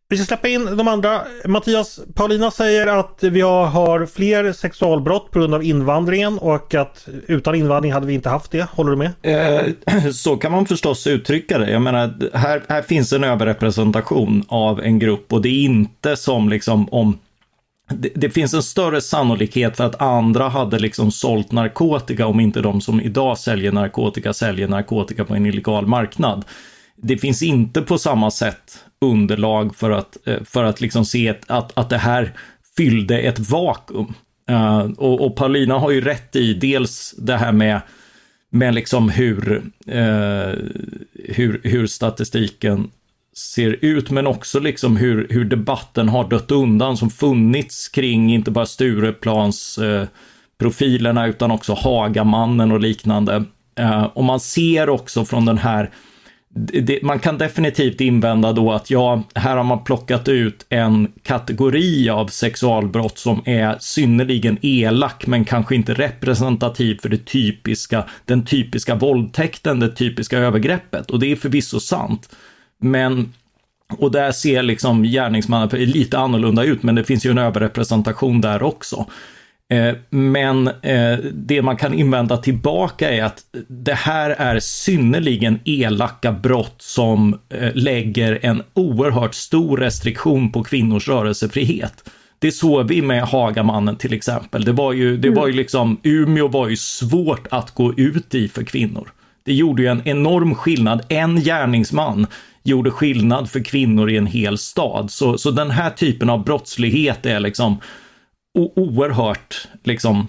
[0.08, 1.22] Vi ska släppa in de andra.
[1.44, 7.54] Mattias, Paulina säger att vi har fler sexualbrott på grund av invandringen och att utan
[7.54, 8.66] invandring hade vi inte haft det.
[8.70, 9.12] Håller du med?
[9.22, 11.70] Eh, så kan man förstås uttrycka det.
[11.70, 16.48] Jag menar, här, här finns en överrepresentation av en grupp och det är inte som
[16.48, 17.18] liksom om
[17.88, 22.60] det, det, finns en större sannolikhet för att andra hade liksom sålt narkotika om inte
[22.60, 26.44] de som idag säljer narkotika säljer narkotika på en illegal marknad.
[26.96, 31.78] Det finns inte på samma sätt underlag för att, eh, för att liksom se att,
[31.78, 32.32] att det här
[32.76, 34.14] fyllde ett vakuum.
[34.50, 37.80] Uh, och, och Paulina har ju rätt i dels det här med,
[38.50, 40.54] med liksom hur, uh,
[41.14, 42.90] hur, hur statistiken
[43.36, 48.50] ser ut, men också liksom hur, hur debatten har dött undan som funnits kring inte
[48.50, 50.04] bara Stureplans uh,
[50.58, 53.44] profilerna utan också Hagamannen och liknande.
[54.12, 55.90] och man ser också från den här
[56.56, 62.10] det, man kan definitivt invända då att ja, här har man plockat ut en kategori
[62.10, 68.94] av sexualbrott som är synnerligen elak, men kanske inte representativ för det typiska, den typiska
[68.94, 71.10] våldtäkten, det typiska övergreppet.
[71.10, 72.36] Och det är förvisso sant.
[72.78, 73.32] Men
[73.88, 78.62] och där ser liksom gärningsmannen lite annorlunda ut, men det finns ju en överrepresentation där
[78.62, 79.06] också.
[79.72, 86.32] Eh, men eh, det man kan invända tillbaka är att det här är synnerligen elaka
[86.32, 92.10] brott som eh, lägger en oerhört stor restriktion på kvinnors rörelsefrihet.
[92.38, 94.64] Det såg vi med Hagamannen till exempel.
[94.64, 98.48] Det var ju, det var ju liksom, Umeå var ju svårt att gå ut i
[98.48, 99.12] för kvinnor.
[99.44, 101.02] Det gjorde ju en enorm skillnad.
[101.08, 102.26] En gärningsman
[102.62, 105.10] gjorde skillnad för kvinnor i en hel stad.
[105.10, 107.78] Så, så den här typen av brottslighet är liksom
[108.56, 110.28] oerhört liksom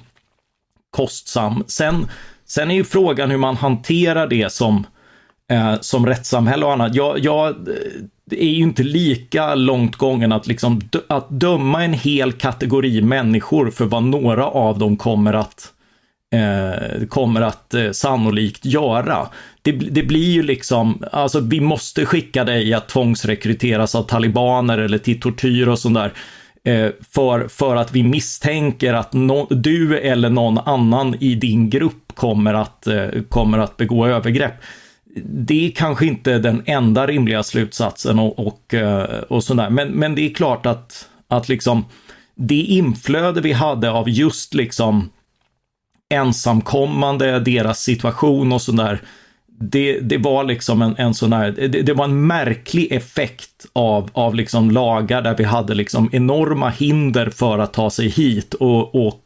[0.90, 1.64] kostsam.
[1.68, 2.08] Sen,
[2.46, 4.88] sen är ju frågan hur man hanterar det som,
[5.52, 6.96] eh, som rättssamhälle och annat.
[6.96, 12.34] Jag, jag eh, är ju inte lika långt gången att, liksom, att döma en hel
[12.34, 15.74] kategori människor för vad några av dem kommer att
[16.34, 19.28] eh, kommer att eh, sannolikt göra.
[19.62, 24.98] Det, det, blir ju liksom, alltså vi måste skicka dig att tvångsrekryteras av talibaner eller
[24.98, 26.14] till tortyr och sånt där.
[26.68, 32.16] Eh, för, för att vi misstänker att no, du eller någon annan i din grupp
[32.16, 34.54] kommer att, eh, kommer att begå övergrepp.
[35.24, 40.16] Det är kanske inte den enda rimliga slutsatsen och, och, eh, och sådär, men, men
[40.16, 41.86] det är klart att, att liksom
[42.36, 45.10] det inflöde vi hade av just liksom
[46.10, 49.02] ensamkommande, deras situation och sådär,
[49.60, 54.10] det, det var liksom en, en sån här, det, det, var en märklig effekt av,
[54.14, 59.08] av liksom lagar där vi hade liksom enorma hinder för att ta sig hit och,
[59.08, 59.24] och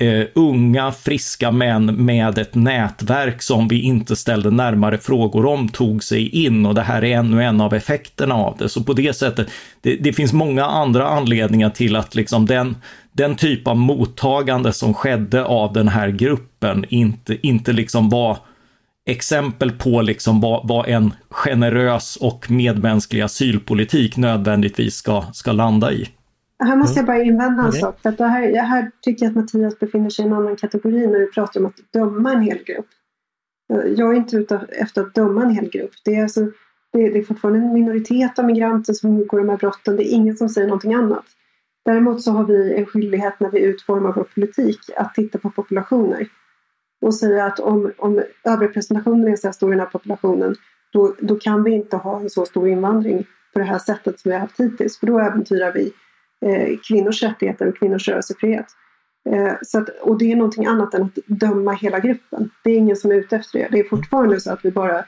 [0.00, 6.04] eh, unga friska män med ett nätverk som vi inte ställde närmare frågor om tog
[6.04, 8.68] sig in och det här är ännu en av effekterna av det.
[8.68, 9.48] Så på det sättet,
[9.80, 12.76] det, det finns många andra anledningar till att liksom den,
[13.12, 18.38] den typ av mottagande som skedde av den här gruppen inte, inte liksom var
[19.10, 26.08] exempel på liksom vad, vad en generös och medmänsklig asylpolitik nödvändigtvis ska, ska landa i.
[26.58, 27.80] Här måste jag bara invända en okay.
[27.80, 28.00] sak.
[28.00, 31.18] För att här, här tycker jag att Mattias befinner sig i en annan kategori när
[31.18, 32.86] du pratar om att döma en hel grupp.
[33.96, 35.90] Jag är inte ute efter att döma en hel grupp.
[36.04, 36.40] Det är, alltså,
[36.92, 39.96] det är, det är fortfarande en minoritet av migranter som begår de här brotten.
[39.96, 41.24] Det är ingen som säger någonting annat.
[41.84, 46.28] Däremot så har vi en skyldighet när vi utformar vår politik att titta på populationer
[47.00, 50.54] och säga att om, om överrepresentationen är så här stor i den här populationen
[50.92, 54.28] då, då kan vi inte ha en så stor invandring på det här sättet som
[54.28, 55.92] vi har haft hittills för då äventyrar vi
[56.46, 58.66] eh, kvinnors rättigheter och kvinnors rörelsefrihet.
[59.30, 62.50] Eh, så att, och det är någonting annat än att döma hela gruppen.
[62.64, 63.68] Det är ingen som är ute efter det.
[63.70, 65.04] Det är fortfarande så att vi bara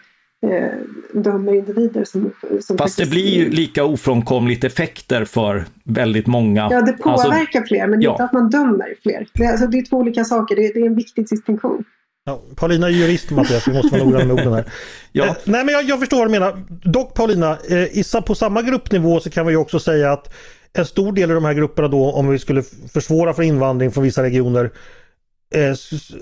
[1.12, 2.32] dömer individer som...
[2.60, 6.60] som Fast det blir ju lika ofrånkomligt effekter för väldigt många.
[6.60, 8.10] Ja, det alltså- påverkar alltså, fler, men ja.
[8.10, 9.26] inte att man dömer fler.
[9.34, 11.84] Det, alltså, det är två olika saker, det, det är en viktig distinktion.
[12.24, 14.64] Ja, Paulina är jurist Mattias, vi måste vara noggranna med orden här.
[15.12, 15.26] ja.
[15.26, 16.58] Eh, nej men jag, jag, förstår vad du menar.
[16.68, 20.34] Dock Paulina, eh, på samma gruppnivå så kan vi också säga att
[20.72, 24.04] en stor del av de här grupperna då, om vi skulle försvåra för invandring från
[24.04, 24.70] vissa regioner, eh,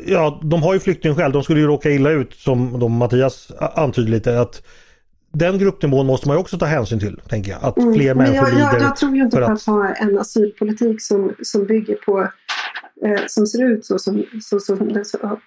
[0.06, 1.32] ja, de har ju flyktingskäl.
[1.32, 4.40] De skulle ju råka illa ut som de Mattias antyder lite.
[4.40, 4.62] att
[5.32, 7.64] den gruppnivån måste man ju också ta hänsyn till, tänker jag.
[7.64, 7.94] Att mm.
[7.94, 8.72] fler människor jag, lider.
[8.72, 9.50] Jag, jag tror ju inte på att...
[9.50, 12.20] att ha en asylpolitik som, som bygger på
[13.04, 15.04] eh, som ser ut så som, så, som den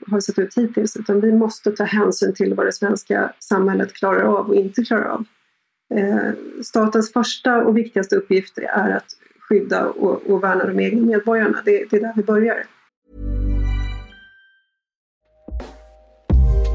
[0.08, 0.98] har sett ut hittills.
[0.98, 5.06] Utan vi måste ta hänsyn till vad det svenska samhället klarar av och inte klarar
[5.06, 5.26] av.
[5.96, 6.32] Eh,
[6.63, 9.08] statens första och viktigaste uppgift är att
[9.39, 11.62] skydda och, och värna de egna medborgarna.
[11.65, 12.63] Det, det är där vi börjar.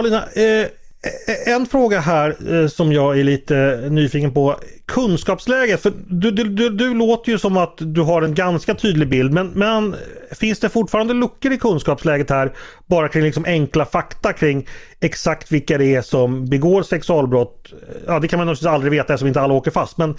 [0.00, 0.68] Paulina, eh,
[1.46, 4.56] en fråga här eh, som jag är lite nyfiken på.
[4.86, 5.82] Kunskapsläget.
[5.82, 9.32] För du, du, du, du, låter ju som att du har en ganska tydlig bild.
[9.32, 9.96] Men, men
[10.30, 12.52] finns det fortfarande luckor i kunskapsläget här?
[12.86, 14.68] Bara kring liksom enkla fakta kring
[15.00, 17.72] exakt vilka det är som begår sexualbrott.
[18.06, 19.98] Ja, det kan man naturligtvis aldrig veta eftersom inte alla åker fast.
[19.98, 20.16] Men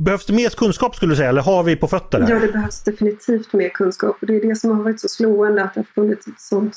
[0.00, 1.28] behövs det mer kunskap skulle du säga?
[1.28, 2.26] Eller har vi på fötterna?
[2.30, 4.16] Ja, det behövs definitivt mer kunskap.
[4.20, 6.76] Och det är det som har varit så slående att det har funnits ett sånt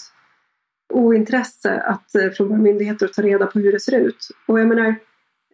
[0.94, 4.28] ointresse att, eh, från våra myndigheter att ta reda på hur det ser ut.
[4.48, 4.96] Och jag menar,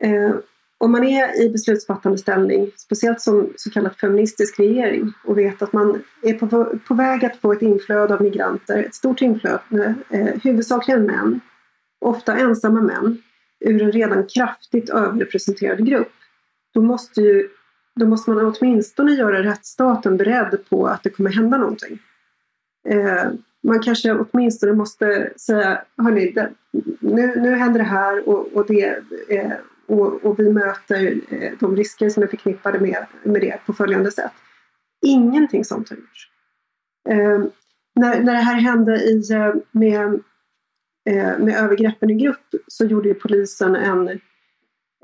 [0.01, 0.35] eh,
[0.77, 5.73] om man är i beslutsfattande ställning, speciellt som så kallat feministisk regering och vet att
[5.73, 10.41] man är på, på väg att få ett inflöde av migranter, ett stort inflöde, eh,
[10.43, 11.39] huvudsakligen män,
[12.01, 13.17] ofta ensamma män,
[13.59, 16.13] ur en redan kraftigt överrepresenterad grupp,
[16.73, 17.49] då måste, ju,
[17.95, 21.99] då måste man åtminstone göra rättsstaten beredd på att det kommer hända någonting.
[22.89, 23.31] Eh,
[23.63, 26.51] man kanske åtminstone måste säga, hörni, det,
[26.99, 29.51] nu, nu händer det här och, och, det, eh,
[29.85, 34.11] och, och, vi möter eh, de risker som är förknippade med, med det på följande
[34.11, 34.31] sätt.
[35.05, 36.29] Ingenting sånt har gjorts.
[37.09, 37.43] Eh,
[37.95, 40.13] när, när det här hände i, eh, med,
[41.09, 44.09] eh, med övergreppen i grupp så gjorde ju polisen en,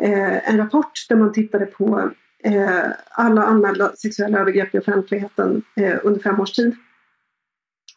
[0.01, 2.11] eh, en rapport där man tittade på
[2.43, 6.75] eh, alla anmälda sexuella övergrepp i offentligheten eh, under fem års tid.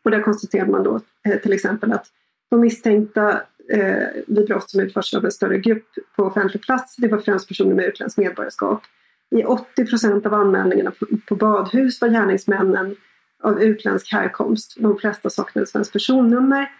[0.08, 2.06] Och där konstaterade man då eh, till exempel att
[2.50, 3.40] de misstänkta
[3.72, 5.84] eh, vid brott som utförs av en större grupp
[6.16, 8.82] på offentlig plats, det var främst personer med utländskt medborgarskap.
[9.30, 12.96] I 80 procent av anmälningarna på, på badhus var gärningsmännen
[13.42, 14.76] av utländsk härkomst.
[14.78, 16.70] De flesta saknade svenskt personnummer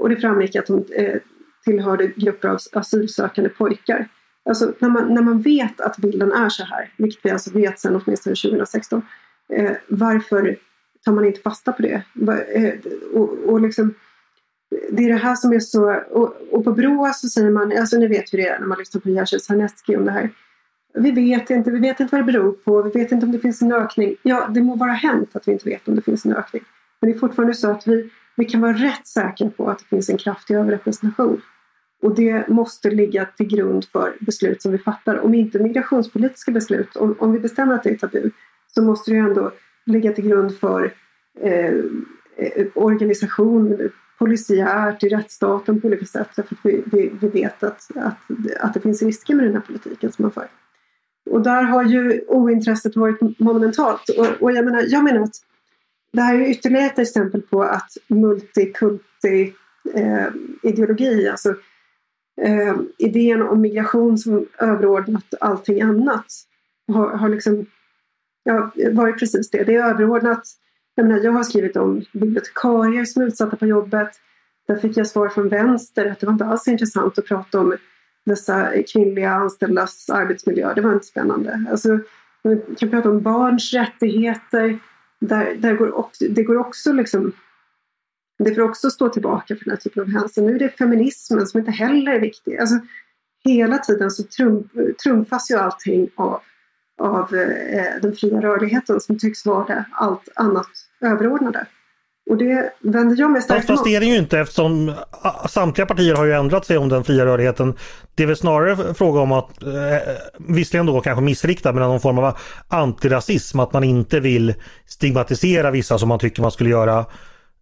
[0.00, 1.20] och det framgick att de eh,
[1.64, 4.08] tillhörde grupper av asylsökande pojkar.
[4.44, 7.80] Alltså när man, när man vet att bilden är så här, vilket vi alltså vet
[7.80, 9.02] sedan åtminstone 2016,
[9.52, 10.58] eh, varför
[11.04, 12.02] tar man inte fasta på det.
[12.54, 12.74] Eh,
[13.14, 13.94] och, och liksom,
[14.90, 15.94] det är det här som är så...
[16.10, 18.78] Och, och på BRÅ så säger man, alltså ni vet hur det är när man
[18.78, 20.30] lyssnar på Jerzy Sarnecki om det här.
[20.94, 23.38] Vi vet inte, vi vet inte vad det beror på, vi vet inte om det
[23.38, 24.16] finns en ökning.
[24.22, 26.62] Ja, det må vara hänt att vi inte vet om det finns en ökning.
[27.00, 29.84] Men det är fortfarande så att vi, vi kan vara rätt säkra på att det
[29.84, 31.40] finns en kraftig överrepresentation.
[32.02, 35.18] Och det måste ligga till grund för beslut som vi fattar.
[35.18, 38.30] Om inte migrationspolitiska beslut, om, om vi bestämmer att det är tabu,
[38.74, 39.52] så måste det ändå
[39.86, 40.94] ligga till grund för
[41.40, 41.74] eh,
[42.36, 46.28] eh, organisation, polisiärt, i rättsstaten på olika sätt.
[46.34, 48.18] För att vi, vi, vi vet att, att,
[48.60, 50.48] att det finns risker med den här politiken som man för.
[51.30, 54.08] Och där har ju ointresset varit monumentalt.
[54.08, 55.36] Och, och jag, menar, jag menar att
[56.12, 59.54] det här är ytterligare ett exempel på att multikulti
[59.94, 60.26] eh,
[60.62, 61.54] ideologi, alltså
[62.40, 66.26] eh, idén om migration som överordnat allting annat,
[66.92, 67.66] har, har liksom
[68.42, 69.64] ja, varit precis det.
[69.64, 70.42] Det är överordnat.
[70.94, 74.10] Jag, menar, jag har skrivit om bibliotekarier som är utsatta på jobbet.
[74.68, 77.76] Där fick jag svar från vänster att det var inte alls intressant att prata om
[78.26, 80.74] dessa kvinnliga anställdas arbetsmiljö.
[80.74, 81.66] Det var inte spännande.
[81.70, 81.98] Alltså,
[82.44, 84.78] man kan prata om barns rättigheter.
[85.20, 87.32] Där, där går också, det går också liksom
[88.44, 90.46] det får också stå tillbaka för den här typen av hänsyn.
[90.46, 92.56] Nu är det feminismen som inte heller är viktig.
[92.56, 92.78] Alltså,
[93.44, 94.66] hela tiden så trumf,
[95.04, 96.40] trumfas ju allting av,
[97.02, 100.66] av eh, den fria rörligheten som tycks vara allt annat
[101.00, 101.66] överordnade.
[102.30, 104.94] Och det vänder jag mig starkt Fast det är det ju inte eftersom
[105.48, 107.74] samtliga partier har ju ändrat sig om den fria rörligheten.
[108.14, 109.68] Det är väl snarare fråga om att, eh,
[110.38, 112.38] visserligen då kanske missriktad, men någon form av
[112.68, 113.60] antirasism.
[113.60, 114.54] Att man inte vill
[114.86, 117.06] stigmatisera vissa som man tycker man skulle göra.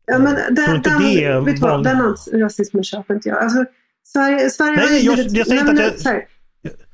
[0.06, 3.38] Ja, men den, den, det vet vad, den rasismen köper inte jag.
[3.38, 3.64] Alltså,
[4.04, 6.22] Sverige, Sverige nej, jag, jag säger inte att jag...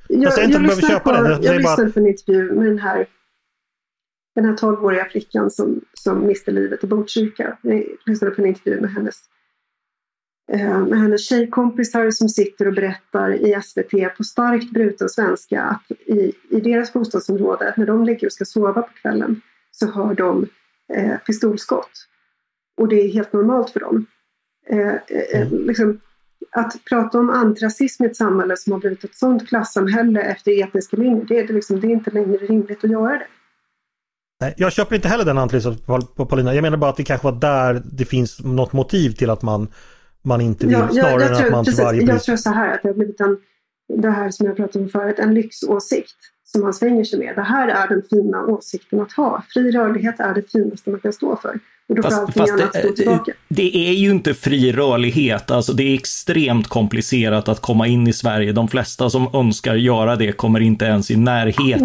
[0.08, 1.42] Jag, jag, säger inte att du behöver köpa på, den.
[1.42, 1.92] Jag lyssnade bara...
[1.92, 3.06] på en intervju med den här
[4.36, 7.58] den här 12-åriga flickan som, som miste livet i Botkyrka.
[7.62, 9.16] Jag lyssnade på en intervju med hennes,
[10.52, 15.90] eh, med hennes tjejkompisar som sitter och berättar i SVT på starkt bruten svenska att
[15.90, 19.40] i, i deras bostadsområde, när de ligger och ska sova på kvällen,
[19.70, 20.46] så hör de
[20.94, 22.08] eh, pistolskott.
[22.76, 24.06] Och det är helt normalt för dem.
[24.66, 24.96] Eh, eh,
[25.32, 25.66] eh mm.
[25.66, 26.00] liksom,
[26.56, 30.96] att prata om antirasism i ett samhälle som har blivit ett sådant klassamhälle efter etniska
[30.96, 33.26] linjer, det är, liksom, det är inte längre rimligt att göra det.
[34.40, 35.76] Nej, jag köper inte heller den analysen
[36.16, 36.54] på Paulina.
[36.54, 39.68] Jag menar bara att det kanske var där det finns något motiv till att man,
[40.22, 42.08] man inte vill ja, snarare jag, jag än tror, att man precis, till varje pris...
[42.08, 43.38] Jag tror så här att det har blivit en,
[44.02, 46.16] det här som jag pratade om förut, en lyxåsikt
[46.52, 47.36] som man svänger sig med.
[47.36, 49.42] Det här är den fina åsikten att ha.
[49.48, 51.58] Fri rörlighet är det finaste man kan stå för.
[51.88, 53.32] Och då fast, får allting annat stå tillbaka.
[53.48, 58.12] Det är ju inte fri rörlighet, alltså det är extremt komplicerat att komma in i
[58.12, 58.52] Sverige.
[58.52, 61.84] De flesta som önskar göra det kommer inte ens i närheten.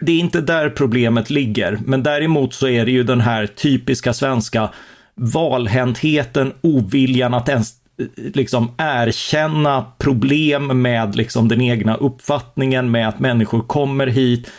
[0.00, 1.78] det är inte där problemet ligger.
[1.86, 4.70] Men däremot så är det ju den här typiska svenska
[5.14, 7.74] valhäntheten, oviljan att ens
[8.16, 14.50] liksom erkänna problem med liksom den egna uppfattningen med att människor kommer hit.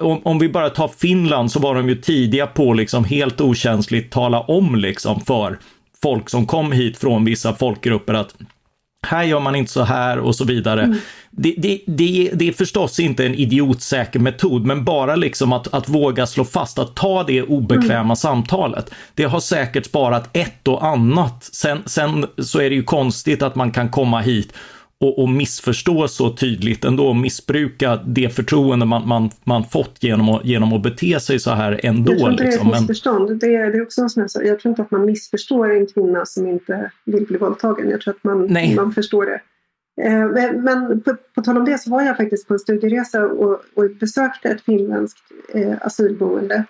[0.00, 4.12] Om, om vi bara tar Finland så var de ju tidiga på liksom helt okänsligt
[4.12, 5.58] tala om liksom för
[6.02, 8.34] folk som kom hit från vissa folkgrupper att
[9.06, 10.82] här gör man inte så här och så vidare.
[10.82, 10.98] Mm.
[11.30, 15.88] Det, det, det, det, är förstås inte en idiotsäker metod, men bara liksom att, att
[15.88, 18.16] våga slå fast, att ta det obekväma mm.
[18.16, 18.90] samtalet.
[19.14, 21.48] Det har säkert sparat ett och annat.
[21.52, 24.52] Sen, sen så är det ju konstigt att man kan komma hit
[25.00, 30.44] och, och missförstå så tydligt ändå, missbruka det förtroende man, man, man fått genom att,
[30.44, 32.12] genom att bete sig så här ändå.
[32.12, 32.68] Jag tror inte liksom.
[32.68, 33.40] det är ett missförstånd.
[33.40, 35.86] Det är, det är också som jag, sa, jag tror inte att man missförstår en
[35.86, 37.90] kvinna som inte vill bli våldtagen.
[37.90, 39.40] Jag tror att man, man förstår det.
[40.02, 43.60] Eh, men på, på tal om det så var jag faktiskt på en studieresa och,
[43.74, 45.22] och besökte ett finländskt
[45.54, 46.64] eh, asylboende.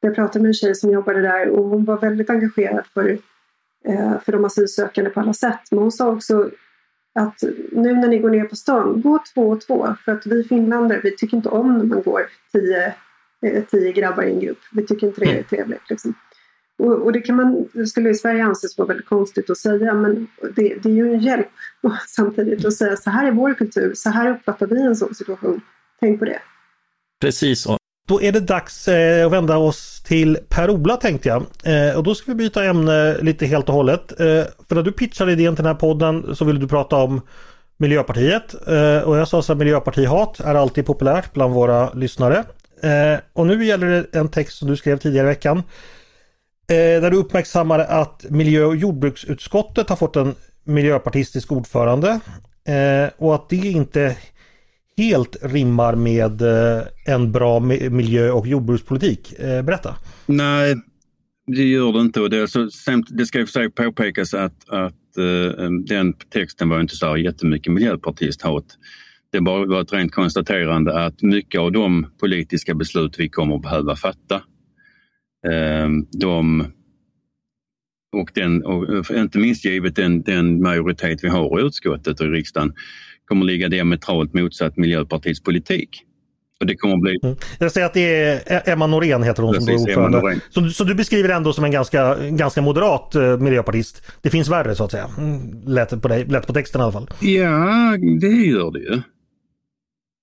[0.00, 3.18] Jag pratade med en tjej som jobbade där och hon var väldigt engagerad för,
[3.88, 5.60] eh, för de asylsökande på alla sätt.
[5.70, 6.50] Men hon sa också
[7.14, 9.96] att nu när ni går ner på stan, gå två och två.
[10.04, 12.94] För att vi finländare, vi tycker inte om när man går tio,
[13.42, 14.58] eh, tio grabbar i en grupp.
[14.72, 15.44] Vi tycker inte det är mm.
[15.44, 15.90] trevligt.
[15.90, 16.14] Liksom.
[16.78, 19.94] Och, och, det kan man, det skulle i Sverige anses vara väldigt konstigt att säga
[19.94, 21.48] men det, det är ju en hjälp
[22.06, 25.60] samtidigt att säga så här är vår kultur, så här uppfattar vi en sån situation.
[26.00, 26.38] Tänk på det.
[27.20, 27.78] Precis så.
[28.08, 31.44] Då är det dags eh, att vända oss till Per-Ola tänkte jag.
[31.64, 34.20] Eh, och då ska vi byta ämne lite helt och hållet.
[34.20, 37.20] Eh, för när du pitchade idén till den här podden så ville du prata om
[37.82, 38.54] Miljöpartiet.
[38.68, 42.44] Eh, och jag sa så att miljöpartihat är alltid populärt bland våra lyssnare.
[42.82, 45.58] Eh, och nu gäller det en text som du skrev tidigare i veckan.
[46.68, 50.34] Eh, där du uppmärksammade att miljö och jordbruksutskottet har fått en
[50.64, 52.20] miljöpartistisk ordförande.
[53.16, 54.16] Och att det inte
[54.96, 59.32] helt rimmar med eh, en bra miljö och jordbrukspolitik.
[59.38, 59.94] Eh, berätta!
[60.26, 60.76] Nej,
[61.46, 62.20] det gör det inte.
[62.20, 62.68] Och det, är så,
[63.08, 67.72] det ska ju för sig påpekas att, att uh, den texten var inte så jättemycket
[67.72, 68.64] miljöpartisthat.
[69.32, 73.62] Det bara var ett rent konstaterande att mycket av de politiska beslut vi kommer att
[73.62, 74.42] behöva fatta,
[76.20, 76.66] de
[78.12, 82.30] och, den, och inte minst givet den, den majoritet vi har i utskottet och i
[82.30, 82.74] riksdagen,
[83.32, 85.88] kommer ligga diametralt motsatt Miljöpartiets politik.
[86.60, 87.18] Och det kommer bli...
[87.22, 87.36] Mm.
[87.58, 88.14] Jag säger att det
[88.46, 90.40] är Emma Norén heter hon Precis, som är ordförande.
[90.50, 94.02] Så, så, du beskriver ändå som en ganska, ganska moderat uh, miljöpartist.
[94.22, 95.10] Det finns värre så att säga.
[95.18, 97.10] Mm, lät, på dig, lät på texten i alla fall.
[97.20, 99.02] Ja, det gör det ju.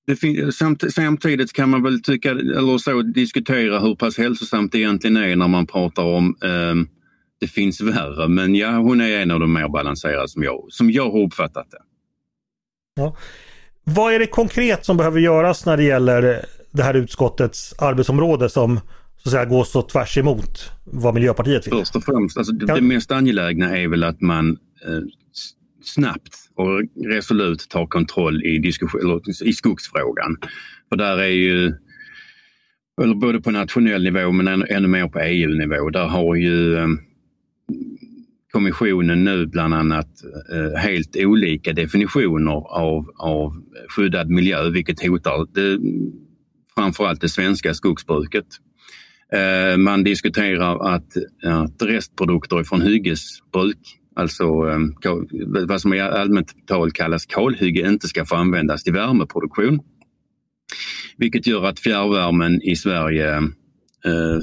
[0.08, 5.18] det samt, samtidigt kan man väl tycka, eller så, diskutera hur pass hälsosamt det egentligen
[5.18, 6.76] är när man pratar om eh,
[7.40, 8.28] det finns värre.
[8.28, 11.72] Men ja, hon är en av de mer balanserade som jag, som jag har uppfattat
[11.72, 11.89] det.
[13.00, 13.16] Ja.
[13.84, 18.80] Vad är det konkret som behöver göras när det gäller det här utskottets arbetsområde som
[19.18, 21.74] så att säga går så tvärs emot vad Miljöpartiet vill?
[21.74, 24.50] Först och främst, alltså, det, det mest angelägna är väl att man
[24.88, 25.02] eh,
[25.84, 30.38] snabbt och resolut tar kontroll i, diskussion, i skogsfrågan.
[30.90, 31.74] För där är ju,
[33.02, 36.88] eller både på nationell nivå men ännu, ännu mer på EU-nivå, där har ju eh,
[38.52, 40.10] kommissionen nu bland annat
[40.54, 43.54] eh, helt olika definitioner av, av
[43.90, 45.80] skyddad miljö vilket hotar det,
[46.76, 48.46] framförallt det svenska skogsbruket.
[49.34, 51.08] Eh, man diskuterar att,
[51.44, 53.78] att restprodukter från hyggesbruk,
[54.16, 54.80] alltså eh,
[55.68, 59.80] vad som i allmänt tal kallas kalhygge, inte ska få användas till värmeproduktion.
[61.18, 63.42] Vilket gör att fjärrvärmen i Sverige,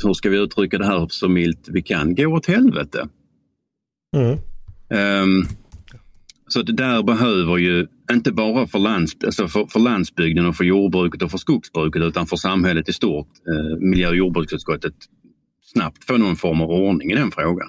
[0.03, 3.09] hur ska vi uttrycka det här så milt vi kan, går åt helvete.
[4.15, 4.39] Mm.
[5.23, 5.49] Um,
[6.49, 10.65] så det där behöver ju, inte bara för, lands, alltså för, för, landsbygden och för
[10.65, 14.95] jordbruket och för skogsbruket utan för samhället i stort, eh, miljö och jordbruksutskottet,
[15.63, 17.69] snabbt få någon form av ordning i den frågan.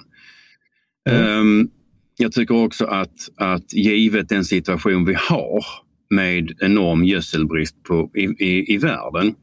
[1.10, 1.40] Mm.
[1.40, 1.70] Um,
[2.16, 5.64] jag tycker också att, att givet den situation vi har
[6.10, 9.34] med enorm gödselbrist på, i, i, i världen,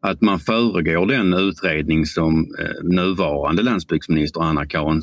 [0.00, 5.02] att man föregår den utredning som eh, nuvarande landsbygdsminister Anna-Karin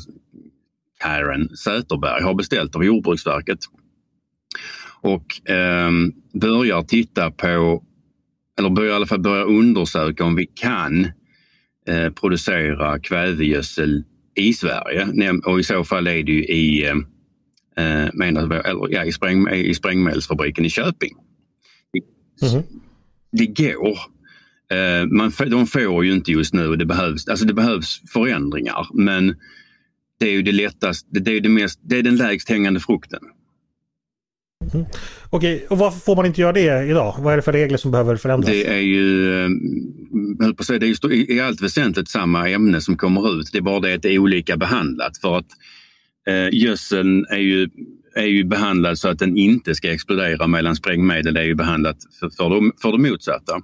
[0.98, 3.58] Karen Säterberg har beställt av Jordbruksverket
[5.00, 5.90] och eh,
[6.32, 7.84] börjar titta på,
[8.58, 11.04] eller börjar i alla fall börja undersöka om vi kan
[11.88, 15.32] eh, producera kvävegödsel i Sverige.
[15.44, 16.88] Och i så fall är det ju i,
[17.76, 21.14] eh, menar, eller, ja, i, spräng, i sprängmedelsfabriken i Köping.
[22.42, 22.62] Mm.
[23.32, 23.98] Det går.
[24.72, 29.36] Eh, man, de får ju inte just nu, det behövs, alltså det behövs förändringar men
[30.18, 33.20] det är ju det lättaste, det är, det mest, det är den lägst hängande frukten.
[34.74, 34.86] Mm.
[35.30, 37.14] Okej, och varför får man inte göra det idag?
[37.18, 38.50] Vad är det för regler som behöver förändras?
[38.50, 39.50] Det är ju, eh,
[40.40, 43.52] höll på att säga, det är i allt väsentligt samma ämne som kommer ut.
[43.52, 45.46] Det är bara det att det är olika behandlat för att
[46.28, 47.68] eh, gödseln är ju,
[48.14, 52.30] är ju behandlad så att den inte ska explodera medan sprängmedel är ju behandlat för,
[52.30, 53.60] för, det, för det motsatta.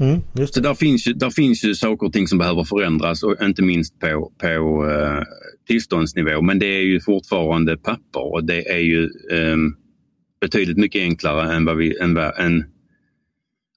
[0.00, 3.42] Mm, så där finns, ju, där finns ju saker och ting som behöver förändras och
[3.42, 5.22] inte minst på, på uh,
[5.66, 6.42] tillståndsnivå.
[6.42, 9.76] Men det är ju fortfarande papper och det är ju um,
[10.40, 12.64] betydligt mycket enklare än vad vi, än, än,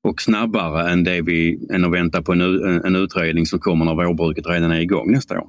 [0.01, 2.41] och snabbare än, det vi, än att vänta på en,
[2.85, 5.47] en utredning som kommer när vårbruket redan är igång nästa år.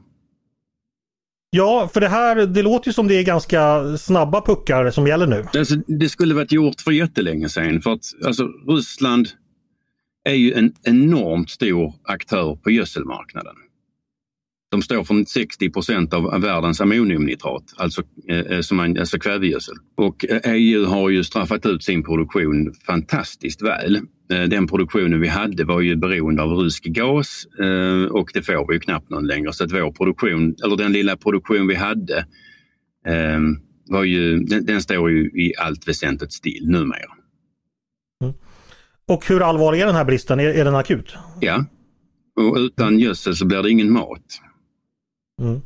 [1.51, 5.27] Ja, för det här, det låter ju som det är ganska snabba puckar som gäller
[5.27, 5.45] nu.
[5.59, 9.29] Alltså, det skulle varit gjort för jättelänge sedan för att alltså, Ryssland
[10.25, 13.55] är ju en enormt stor aktör på gödselmarknaden.
[14.71, 19.75] De står för 60 procent av världens ammoniumnitrat, alltså, eh, eh som man, alltså kvävegödsel.
[19.97, 23.97] Och eh, EU har ju straffat ut sin produktion fantastiskt väl.
[24.33, 28.69] Eh, den produktionen vi hade var ju beroende av rysk gas eh, och det får
[28.69, 29.53] vi ju knappt någon längre.
[29.53, 32.19] Så att vår produktion, eller den lilla produktion vi hade,
[33.07, 33.41] eh,
[33.89, 37.22] var ju, den, den står ju i allt väsentligt still numera.
[39.09, 40.41] Och hur allvarlig är den här bristen?
[40.41, 41.15] Är, är den akut?
[41.41, 41.65] Ja,
[42.37, 44.23] och utan gödsel så blir det ingen mat.
[45.41, 45.61] Mm.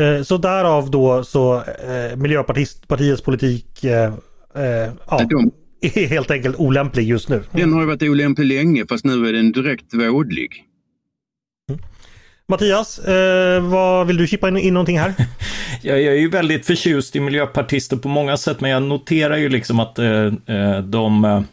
[0.00, 4.14] Eh, så därav då så eh, Miljöpartiets politik eh,
[4.54, 7.42] eh, ja, De, är helt enkelt olämplig just nu.
[7.50, 10.64] Den har varit olämplig länge fast nu är den direkt vådlig.
[11.70, 11.80] Mm.
[12.48, 15.14] Mattias, eh, vad vill du chippa in, in någonting här?
[15.82, 19.48] jag, jag är ju väldigt förtjust i miljöpartister på många sätt men jag noterar ju
[19.48, 21.44] liksom att eh, eh de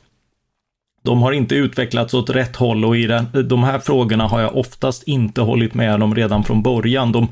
[1.08, 3.08] de har inte utvecklats åt rätt håll och i
[3.44, 7.12] de här frågorna har jag oftast inte hållit med dem redan från början.
[7.12, 7.28] De,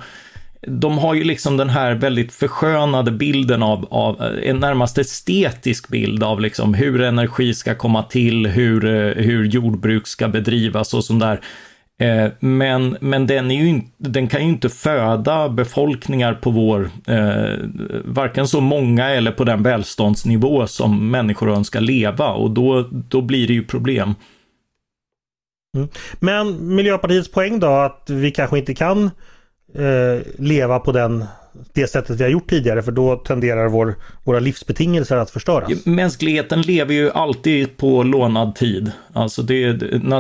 [0.67, 6.23] de har ju liksom den här väldigt förskönade bilden av, av en närmast estetisk bild
[6.23, 11.19] av liksom hur energi ska komma till, hur, eh, hur jordbruk ska bedrivas och sånt
[11.21, 11.39] där.
[11.99, 17.59] Eh, men, men den, är ju, den kan ju inte föda befolkningar på vår, eh,
[18.05, 23.47] varken så många eller på den välståndsnivå som människor önskar leva och då, då blir
[23.47, 24.15] det ju problem.
[25.77, 25.87] Mm.
[26.19, 29.03] Men Miljöpartiets poäng då att vi kanske inte kan
[29.75, 31.25] eh, leva på den
[31.73, 35.85] det sättet vi har gjort tidigare för då tenderar vår, våra livsbetingelser att förstöras.
[35.85, 38.91] Mänskligheten lever ju alltid på lånad tid.
[39.13, 39.73] Alltså det,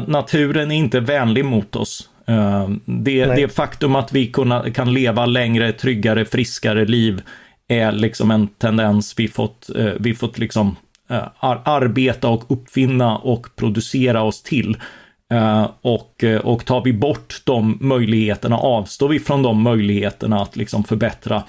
[0.07, 2.09] naturen är inte vänlig mot oss.
[2.27, 7.21] Eh, det, det faktum att vi kunna, kan leva längre, tryggare, friskare liv
[7.67, 10.75] är liksom en tendens vi fått, eh, vi fått liksom
[11.09, 14.77] eh, ar arbeta och uppfinna och producera oss till.
[15.35, 20.55] Eh, och, eh, och tar vi bort de möjligheterna, avstår vi från de möjligheterna att
[20.55, 21.43] liksom förbättra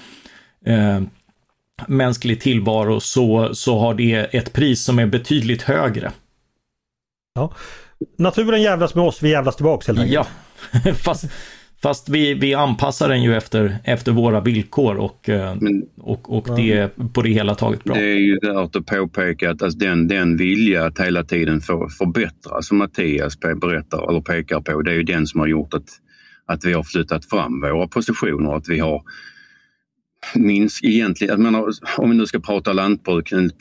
[0.65, 1.01] eh,
[1.87, 6.11] mänsklig tillvaro så, så har det ett pris som är betydligt högre.
[7.35, 7.53] Ja.
[8.17, 10.27] Naturen jävlas med oss, vi jävlas tillbaks helt enkelt.
[10.83, 11.25] Ja, fast,
[11.81, 16.55] fast vi, vi anpassar den ju efter, efter våra villkor och, eh, Men, och, och
[16.55, 17.95] det är på det hela taget bra.
[17.95, 21.89] Det är ju värt att påpeka att alltså den, den vilja att hela tiden få
[21.89, 25.89] förbättra som Mattias berättar eller pekar på, det är ju den som har gjort att,
[26.45, 29.01] att vi har flyttat fram våra positioner, att vi har
[30.35, 33.51] minsk egentligen, menar, om vi nu ska prata lantbruk en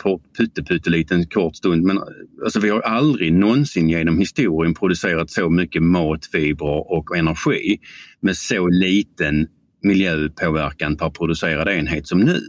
[0.68, 1.98] pytteliten kort stund, men
[2.44, 7.78] alltså vi har aldrig någonsin genom historien producerat så mycket mat, fibrer och energi
[8.20, 9.46] med så liten
[9.82, 12.40] miljöpåverkan per producerad enhet som nu.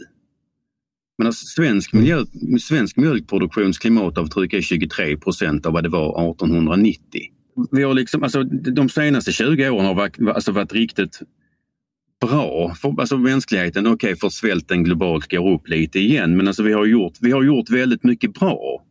[1.17, 2.03] Men alltså, svensk, mm.
[2.03, 2.25] miljö,
[2.59, 7.21] svensk mjölkproduktions klimatavtryck är 23 procent av vad det var 1890.
[7.71, 11.19] Vi har liksom, alltså, de senaste 20 åren har varit, alltså, varit riktigt
[12.21, 13.87] bra för alltså mänskligheten.
[13.87, 17.31] Okej, okay, för svälten globalt går upp lite igen men alltså vi har gjort, vi
[17.31, 18.83] har gjort väldigt mycket bra.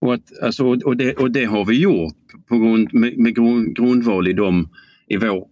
[0.00, 2.16] Och, att, alltså, och, det, och det har vi gjort
[2.48, 4.68] på grund, med, med grund, grundval i, dem,
[5.06, 5.46] i vår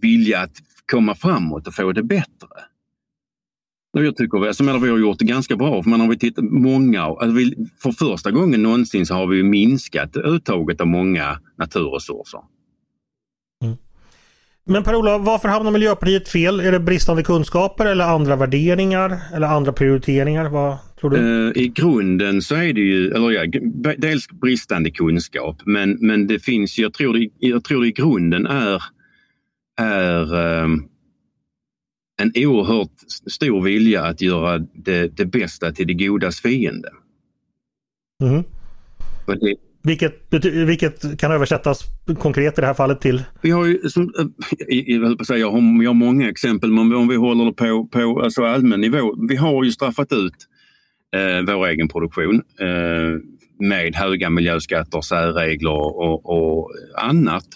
[0.00, 0.56] vilja att
[0.92, 2.48] komma framåt och få det bättre.
[3.92, 5.82] Och jag tycker alltså, menar, vi har gjort det ganska bra.
[5.82, 9.42] För man har vi tittat, många, alltså vi, för första gången någonsin så har vi
[9.42, 12.40] minskat uttaget av många naturresurser.
[14.70, 16.60] Men Per-Ola, varför hamnar Miljöpartiet fel?
[16.60, 20.48] Är det bristande kunskaper eller andra värderingar eller andra prioriteringar?
[20.48, 21.16] Vad tror du?
[21.16, 23.60] Uh, I grunden så är det ju, eller ja,
[23.98, 28.46] dels bristande kunskap men, men det finns, jag tror det, jag tror det i grunden
[28.46, 28.82] är,
[29.80, 30.88] är um,
[32.22, 32.92] en oerhört
[33.30, 36.88] stor vilja att göra det, det bästa till det godas fiende.
[38.22, 38.44] Mm.
[39.26, 40.14] Det, vilket,
[40.44, 41.84] vilket kan översättas
[42.18, 43.22] konkret i det här fallet till?
[43.42, 47.08] Vi har ju, som, eh, jag, säga, jag, har, jag har många exempel men om
[47.08, 49.26] vi håller det på, på alltså allmän nivå.
[49.28, 50.34] Vi har ju straffat ut
[51.16, 53.20] eh, vår egen produktion eh,
[53.60, 57.46] med höga miljöskatter, särregler och, och annat.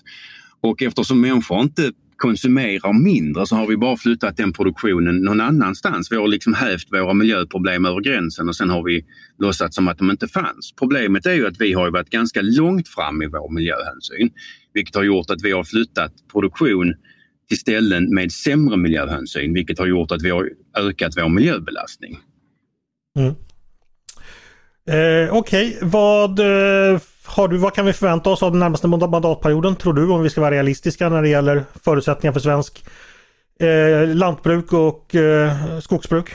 [0.60, 1.92] Och eftersom människor inte
[2.22, 6.12] konsumerar mindre så har vi bara flyttat den produktionen någon annanstans.
[6.12, 9.04] Vi har liksom hävt våra miljöproblem över gränsen och sen har vi
[9.38, 10.74] låtsats som att de inte fanns.
[10.78, 14.30] Problemet är ju att vi har varit ganska långt fram i vår miljöhänsyn
[14.74, 16.94] vilket har gjort att vi har flyttat produktion
[17.48, 22.18] till ställen med sämre miljöhänsyn vilket har gjort att vi har ökat vår miljöbelastning.
[23.18, 23.34] Mm.
[24.88, 25.88] Eh, Okej, okay.
[25.88, 27.00] vad eh,
[27.35, 30.30] har du, vad kan vi förvänta oss av den närmaste mandatperioden tror du om vi
[30.30, 32.85] ska vara realistiska när det gäller förutsättningar för svensk
[33.61, 36.30] eh, lantbruk och eh, skogsbruk?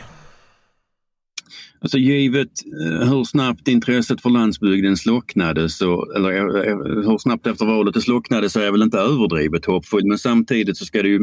[1.82, 7.48] Alltså givet eh, hur snabbt intresset för landsbygden slocknade så, eller eh, eh, hur snabbt
[7.48, 11.02] efter valet det slocknade så är jag väl inte överdrivet hoppfull men samtidigt så ska
[11.02, 11.20] det ju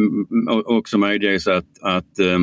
[0.66, 2.38] också medges att, att eh,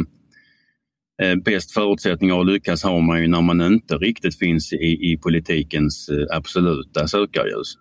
[1.46, 6.10] bäst förutsättningar att lyckas har man ju när man inte riktigt finns i, i politikens
[6.10, 7.74] eh, absoluta sökarljus.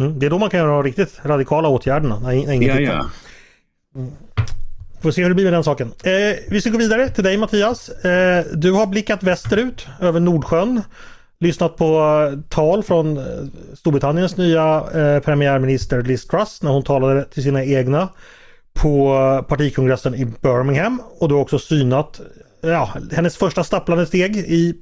[0.00, 2.20] Mm, det är då man kan göra de riktigt radikala åtgärderna.
[2.20, 3.10] När inget ja, ja.
[3.94, 4.10] Mm.
[5.02, 5.92] Får se hur det blir med den saken.
[6.04, 7.88] Eh, vi ska gå vidare till dig Mattias.
[7.88, 10.82] Eh, du har blickat västerut över Nordsjön.
[11.40, 11.84] Lyssnat på
[12.32, 13.24] eh, tal från eh,
[13.74, 18.08] Storbritanniens nya eh, premiärminister Liz Truss när hon talade till sina egna
[18.82, 22.20] på partikongressen i Birmingham och har också synat
[22.60, 24.74] ja, hennes första stapplande steg i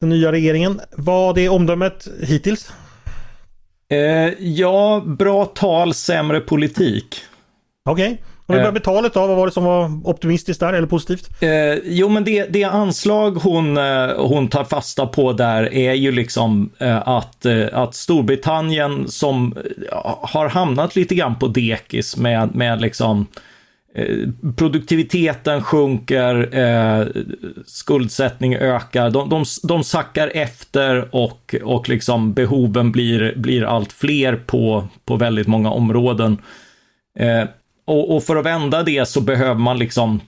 [0.00, 0.80] den nya regeringen.
[0.96, 2.72] Vad är omdömet hittills?
[3.90, 3.98] Eh,
[4.38, 7.20] ja, bra tal, sämre politik.
[7.84, 8.12] Okej.
[8.12, 8.18] Okay.
[8.50, 11.42] Om vi börjar med talet då, vad var det som var optimistiskt där eller positivt?
[11.42, 16.12] Eh, jo men det, det anslag hon, eh, hon tar fasta på där är ju
[16.12, 19.54] liksom eh, att, eh, att Storbritannien som
[19.92, 23.26] eh, har hamnat lite grann på dekis med, med liksom
[23.94, 26.48] eh, produktiviteten sjunker,
[27.66, 34.36] skuldsättning ökar, de, de, de sackar efter och, och liksom behoven blir, blir allt fler
[34.36, 36.38] på, på väldigt många områden.
[37.88, 40.20] Och, och, för att vända det så behöver man liksom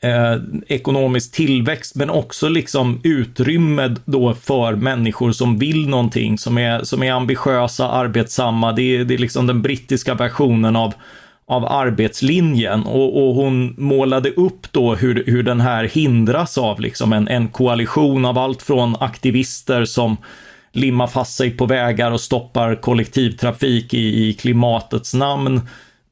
[0.00, 0.36] eh,
[0.66, 7.02] ekonomisk tillväxt, men också liksom utrymme då för människor som vill någonting, som är, som
[7.02, 8.72] är ambitiösa, arbetsamma.
[8.72, 10.94] Det är, det är liksom den brittiska versionen av
[11.46, 17.12] av arbetslinjen och, och, hon målade upp då hur, hur den här hindras av liksom
[17.12, 20.16] en, en koalition av allt från aktivister som
[20.72, 25.60] limmar fast sig på vägar och stoppar kollektivtrafik i, i klimatets namn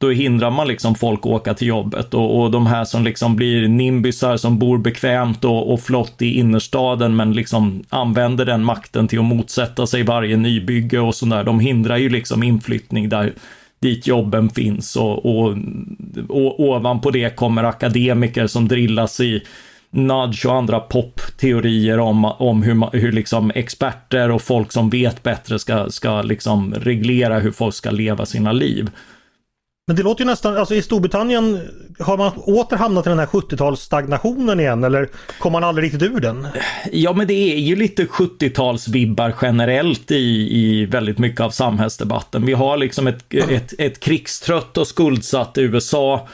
[0.00, 3.36] då hindrar man liksom folk att åka till jobbet och, och de här som liksom
[3.36, 9.08] blir nimbysar som bor bekvämt och, och flott i innerstaden men liksom använder den makten
[9.08, 11.44] till att motsätta sig varje nybygge och sådär.
[11.44, 13.32] De hindrar ju liksom inflyttning där
[13.80, 15.56] dit jobben finns och, och,
[16.28, 19.42] och ovanpå det kommer akademiker som drillas i
[19.90, 25.58] nudge och andra popteorier om, om hur, hur liksom experter och folk som vet bättre
[25.58, 28.90] ska, ska liksom reglera hur folk ska leva sina liv.
[29.86, 31.60] Men det låter ju nästan, alltså i Storbritannien
[31.98, 35.08] har man åter hamnat i den här 70-talsstagnationen igen eller
[35.38, 36.46] kommer man aldrig riktigt ur den?
[36.92, 42.46] Ja men det är ju lite 70-talsvibbar generellt i, i väldigt mycket av samhällsdebatten.
[42.46, 46.28] Vi har liksom ett, ett, ett krigstrött och skuldsatt USA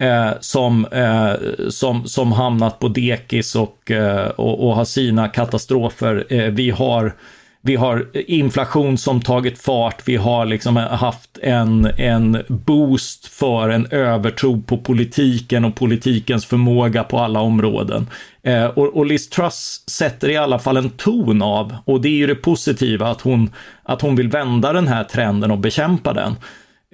[0.00, 1.32] eh, som, eh,
[1.68, 6.26] som, som hamnat på dekis och, eh, och, och har sina katastrofer.
[6.28, 7.14] Eh, vi har
[7.62, 10.02] vi har inflation som tagit fart.
[10.04, 17.04] Vi har liksom haft en, en boost för en övertro på politiken och politikens förmåga
[17.04, 18.06] på alla områden.
[18.42, 22.16] Eh, och, och Liz Truss sätter i alla fall en ton av, och det är
[22.16, 23.50] ju det positiva, att hon,
[23.82, 26.36] att hon vill vända den här trenden och bekämpa den.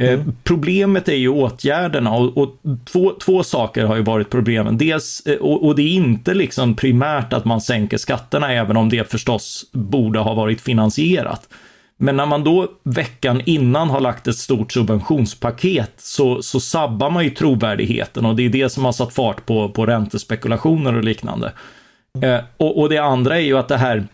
[0.01, 0.32] Eh, mm.
[0.44, 4.78] Problemet är ju åtgärderna och, och, två, två saker har ju varit problemen.
[4.78, 8.88] Dels, eh, och, och, det är inte liksom primärt att man sänker skatterna, även om
[8.88, 11.49] det förstås borde ha varit finansierat.
[11.99, 17.24] Men när man då veckan innan har lagt ett stort subventionspaket så, så sabbar man
[17.24, 21.53] ju trovärdigheten och det är det som har satt fart på, på räntespekulationer och liknande.
[22.16, 22.34] Mm.
[22.34, 24.07] Eh, och, och det andra är ju att det här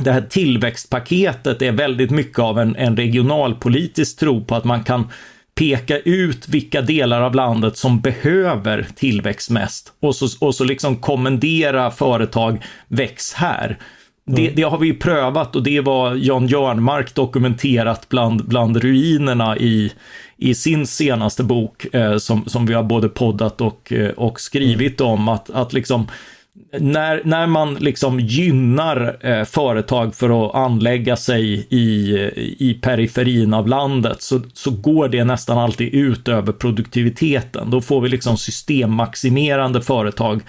[0.00, 5.08] det här tillväxtpaketet är väldigt mycket av en, en regionalpolitisk tro på att man kan
[5.54, 10.96] peka ut vilka delar av landet som behöver tillväxt mest och så, och så liksom
[10.96, 13.78] kommendera företag väx här.
[14.26, 14.54] Det, mm.
[14.54, 19.92] det, har vi prövat och det var Jan Jörnmark dokumenterat bland, bland ruinerna i,
[20.36, 25.00] i sin senaste bok eh, som, som vi har både poddat och, eh, och skrivit
[25.00, 25.12] mm.
[25.12, 25.28] om.
[25.28, 26.08] Att, att liksom
[26.78, 32.16] när, när man liksom gynnar eh, företag för att anlägga sig i,
[32.58, 37.70] i periferin av landet så, så går det nästan alltid ut över produktiviteten.
[37.70, 40.42] Då får vi liksom systemmaximerande företag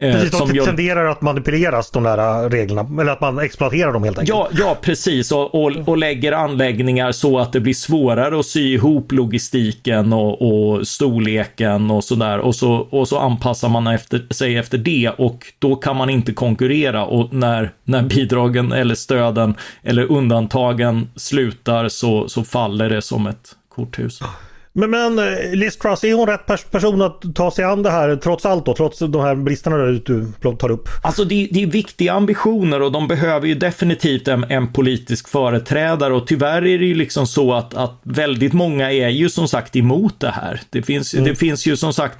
[0.00, 0.64] precis, de gör...
[0.64, 4.38] tenderar att manipuleras de där äh, reglerna, eller att man exploaterar dem helt enkelt.
[4.38, 8.74] Ja, ja precis, och, och, och lägger anläggningar så att det blir svårare att sy
[8.74, 12.38] ihop logistiken och, och storleken och sådär.
[12.38, 16.32] Och så, och så anpassar man efter, sig efter det och då kan man inte
[16.32, 23.26] konkurrera och när, när bidragen eller stöden eller undantagen slutar så, så faller det som
[23.26, 24.20] ett korthus.
[24.76, 28.16] Men, men eh, Liz Truss, är hon rätt person att ta sig an det här
[28.16, 28.74] trots allt då?
[28.74, 30.22] Trots de här bristerna du
[30.58, 30.88] tar upp?
[31.02, 36.14] Alltså det, det är viktiga ambitioner och de behöver ju definitivt en, en, politisk företrädare
[36.14, 39.76] och tyvärr är det ju liksom så att, att väldigt många är ju som sagt
[39.76, 40.60] emot det här.
[40.70, 41.24] Det finns, mm.
[41.24, 42.18] det finns ju som sagt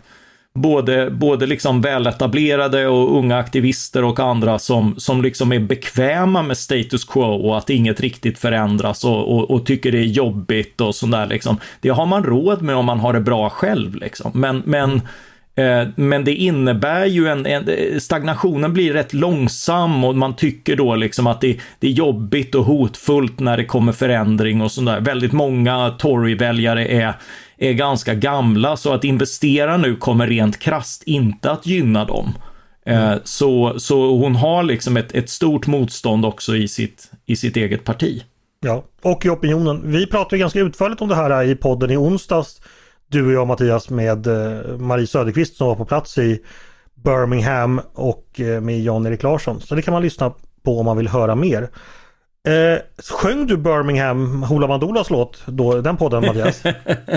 [0.56, 6.58] både, både liksom väletablerade och unga aktivister och andra som, som liksom är bekväma med
[6.58, 10.94] status quo och att inget riktigt förändras och, och, och tycker det är jobbigt och
[10.94, 11.56] sådär liksom.
[11.80, 14.30] Det har man råd med om man har det bra själv liksom.
[14.34, 14.94] Men, men
[15.54, 20.94] eh, men det innebär ju en, en, stagnationen blir rätt långsam och man tycker då
[20.94, 25.00] liksom att det, det är jobbigt och hotfullt när det kommer förändring och sådär.
[25.00, 27.14] Väldigt många Tory-väljare är
[27.58, 32.32] är ganska gamla så att investera nu kommer rent krast inte att gynna dem.
[32.86, 33.18] Eh, mm.
[33.24, 37.84] Så, så hon har liksom ett, ett stort motstånd också i sitt, i sitt eget
[37.84, 38.22] parti.
[38.60, 39.82] Ja, och i opinionen.
[39.84, 42.60] Vi pratade ganska utförligt om det här i podden i onsdags.
[43.08, 46.42] Du och jag Mattias med eh, Marie Söderqvist som var på plats i
[46.94, 49.60] Birmingham och eh, med Jan-Erik Larsson.
[49.60, 50.32] Så det kan man lyssna
[50.62, 51.68] på om man vill höra mer.
[52.46, 56.62] Eh, sjöng du Birmingham Hoola Mandolas låt då, den podden Mattias?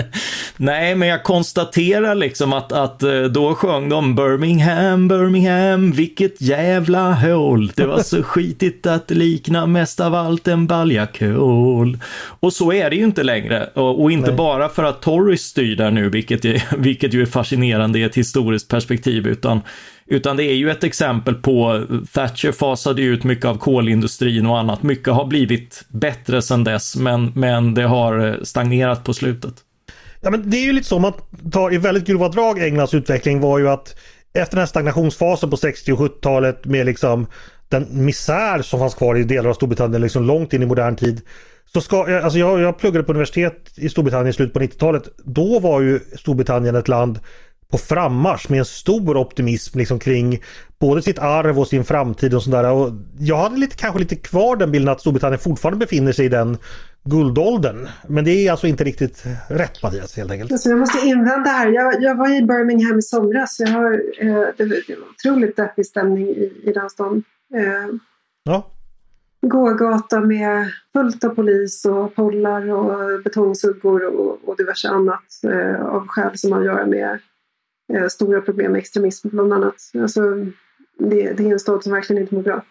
[0.56, 7.12] Nej, men jag konstaterar liksom att, att eh, då sjöng de Birmingham, Birmingham, vilket jävla
[7.12, 7.72] hål.
[7.74, 11.98] Det var så skitigt att det liknar mest av allt en baljakål.
[12.40, 13.70] Och så är det ju inte längre.
[13.74, 14.36] Och, och inte Nej.
[14.36, 18.14] bara för att Tories styr där nu, vilket, är, vilket ju är fascinerande i ett
[18.14, 19.60] historiskt perspektiv, utan
[20.10, 24.82] utan det är ju ett exempel på Thatcher fasade ut mycket av kolindustrin och annat.
[24.82, 29.54] Mycket har blivit bättre sedan dess, men, men det har stagnerat på slutet.
[30.20, 31.12] Ja, men det är ju lite så, man
[31.52, 33.96] tar i väldigt grova drag Englands utveckling var ju att
[34.32, 37.26] efter den här stagnationsfasen på 60 och 70-talet med liksom
[37.68, 41.20] den misär som fanns kvar i delar av Storbritannien liksom långt in i modern tid.
[41.72, 45.02] Så ska, alltså jag, jag pluggade på universitet i Storbritannien i slutet på 90-talet.
[45.24, 47.18] Då var ju Storbritannien ett land
[47.70, 50.42] på frammarsch med en stor optimism liksom kring
[50.78, 52.72] både sitt arv och sin framtid och sådär.
[52.72, 56.28] Och jag hade lite, kanske lite kvar den bilden att Storbritannien fortfarande befinner sig i
[56.28, 56.58] den
[57.04, 57.88] guldåldern.
[58.08, 60.52] Men det är alltså inte riktigt rätt Mattias helt enkelt.
[60.52, 61.68] Alltså jag måste invända här.
[61.68, 63.60] Jag, jag var i Birmingham i somras.
[63.60, 64.76] Jag har, eh, det, var,
[65.10, 67.22] otroligt deppig stämning i, i den stan.
[67.54, 67.94] Eh,
[68.42, 68.70] Ja,
[69.40, 76.06] gågata med fullt av polis och pollar och betongsuggor och, och diverse annat eh, av
[76.06, 77.18] skäl som har att göra med
[77.94, 79.74] Eh, stora problem med extremism bland annat.
[79.94, 80.20] Alltså,
[80.98, 82.64] det, det är en stad som verkligen inte mår bra.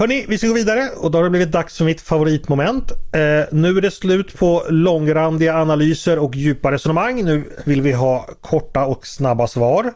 [0.00, 2.90] Hörni, vi ska gå vidare och då har det blivit dags för mitt favoritmoment.
[2.92, 7.24] Eh, nu är det slut på långrandiga analyser och djupa resonemang.
[7.24, 9.92] Nu vill vi ha korta och snabba svar.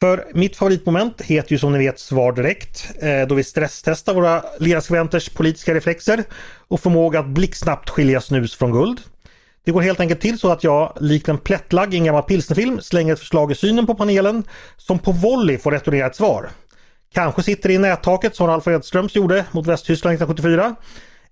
[0.00, 2.90] För mitt favoritmoment heter ju som ni vet Svar direkt.
[3.02, 6.24] Eh, då vi stresstestar våra ledarskribenters politiska reflexer
[6.68, 9.00] och förmåga att blixtsnabbt skilja snus från guld.
[9.64, 12.80] Det går helt enkelt till så att jag, likt en plättlagg i en gammal pilsnerfilm,
[12.80, 14.44] slänger ett förslag i synen på panelen
[14.76, 16.50] som på volley får returnera ett svar.
[17.12, 20.76] Kanske sitter det i nättaket som Ralf Edströms gjorde mot Västtyskland 1974.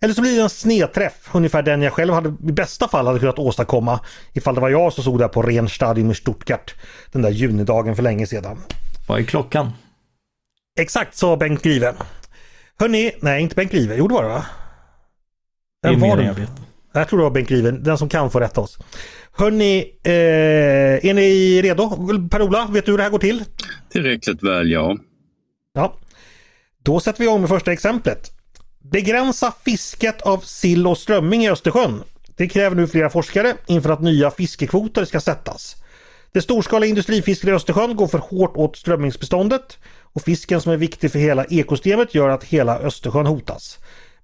[0.00, 3.18] Eller så blir det en snedträff, ungefär den jag själv hade i bästa fall hade
[3.18, 4.00] kunnat åstadkomma
[4.32, 6.74] ifall det var jag som stod där på Renstadion i Stuttgart
[7.12, 8.58] den där junidagen för länge sedan.
[9.08, 9.72] Vad är klockan?
[10.80, 11.94] Exakt sa Bengt Grive.
[12.78, 14.46] Hörni, nej inte Bengt Grive, jo det var det va?
[15.82, 16.24] Vem var det?
[16.24, 16.67] jag vet.
[16.98, 18.78] Jag tror det var Bengt Grive, den som kan får rätta oss.
[19.32, 21.88] Hörni, eh, är ni redo?
[22.30, 23.44] Per-Ola, vet du hur det här går till?
[23.92, 24.96] Tillräckligt väl, ja.
[25.74, 25.94] Ja.
[26.82, 28.30] Då sätter vi igång med första exemplet.
[28.92, 32.02] Begränsa fisket av sill och strömming i Östersjön.
[32.36, 35.76] Det kräver nu flera forskare inför att nya fiskekvoter ska sättas.
[36.32, 39.78] Det storskaliga industrifisket i Östersjön går för hårt åt strömmingsbeståndet
[40.12, 43.78] och fisken som är viktig för hela ekosystemet gör att hela Östersjön hotas.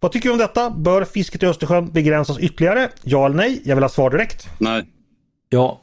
[0.05, 0.71] Vad tycker du om detta?
[0.71, 2.89] Bör fisket i Östersjön begränsas ytterligare?
[3.03, 3.63] Ja eller nej?
[3.65, 4.47] Jag vill ha svar direkt.
[4.59, 4.85] Nej,
[5.49, 5.81] Ja,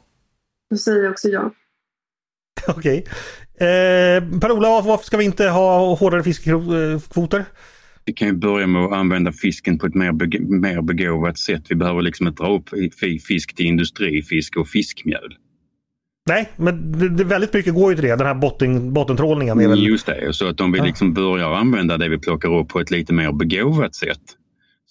[0.70, 1.50] Då säger jag också ja.
[2.68, 3.04] Okej.
[3.54, 7.44] Eh, Per-Ola, varför, ska vi inte ha hårdare fiskekvoter?
[8.04, 11.62] vi kan ju börja med att använda fisken på ett mer, beg- mer begåvat sätt.
[11.68, 12.68] Vi behöver liksom inte dra upp
[13.28, 15.36] fisk till industrifisk och fiskmjöl.
[16.28, 18.16] Nej, men det, det, väldigt mycket går ju till det.
[18.16, 19.86] Den här botten, bottentrålningen är väl...
[19.86, 20.84] Just det, så att om vi Ja.
[20.84, 24.20] liksom börjar använda det vi plockar upp på ett lite mer begåvat sätt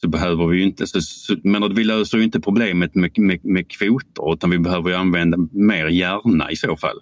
[0.02, 3.18] så behöver vi ju inte, så, så, men att vi löser ju inte problemet med,
[3.18, 6.98] med, med kvoter utan vi behöver ju använda mer hjärna i så fall.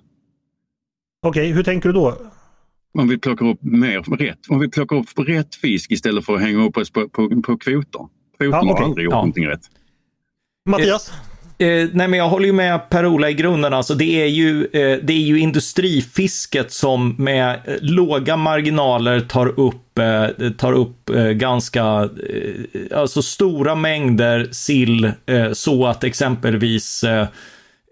[1.27, 2.17] Okej, hur tänker du då?
[2.93, 6.41] Om vi plockar upp mer rätt, om vi plockar upp rätt fisk istället för att
[6.41, 8.07] hänga upp oss på, på, på kvoter.
[8.39, 8.73] Kvoterna Ja, okej.
[8.73, 9.17] har aldrig gjort Ja.
[9.17, 9.61] någonting rätt.
[10.69, 11.13] Mattias?
[11.61, 13.73] Eh, nej men jag håller ju med Per-Ola i grunden.
[13.73, 19.59] Alltså, det, är ju, eh, det är ju industrifisket som med eh, låga marginaler tar
[19.59, 27.03] upp, eh, tar upp eh, ganska eh, alltså stora mängder sill eh, så att exempelvis
[27.03, 27.27] eh,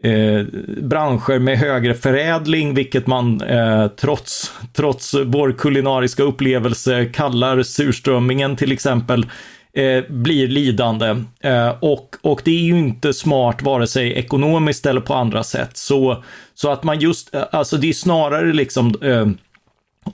[0.04, 0.46] eh,
[0.82, 8.72] branscher med högre förädling, vilket man eh, trots, trots vår kulinariska upplevelse kallar surströmmingen till
[8.72, 9.26] exempel,
[9.74, 11.24] eh, blir lidande.
[11.40, 15.78] Eh, och, och det är ju inte smart vare sig ekonomiskt eller på andra sätt.
[15.78, 19.28] Så, så att man just, eh, alltså det är snarare liksom eh,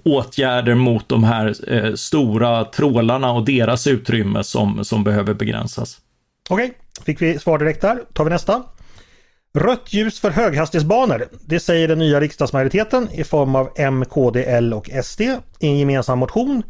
[0.03, 5.97] åtgärder mot de här eh, stora trålarna och deras utrymme som, som behöver begränsas.
[6.49, 6.73] Okej,
[7.05, 7.99] fick vi svar direkt där.
[8.13, 8.63] tar vi nästa.
[9.57, 11.27] Rött ljus för höghastighetsbanor.
[11.45, 15.77] Det säger den nya riksdagsmajoriteten i form av M, KD, L och SD i en
[15.77, 16.63] gemensam motion.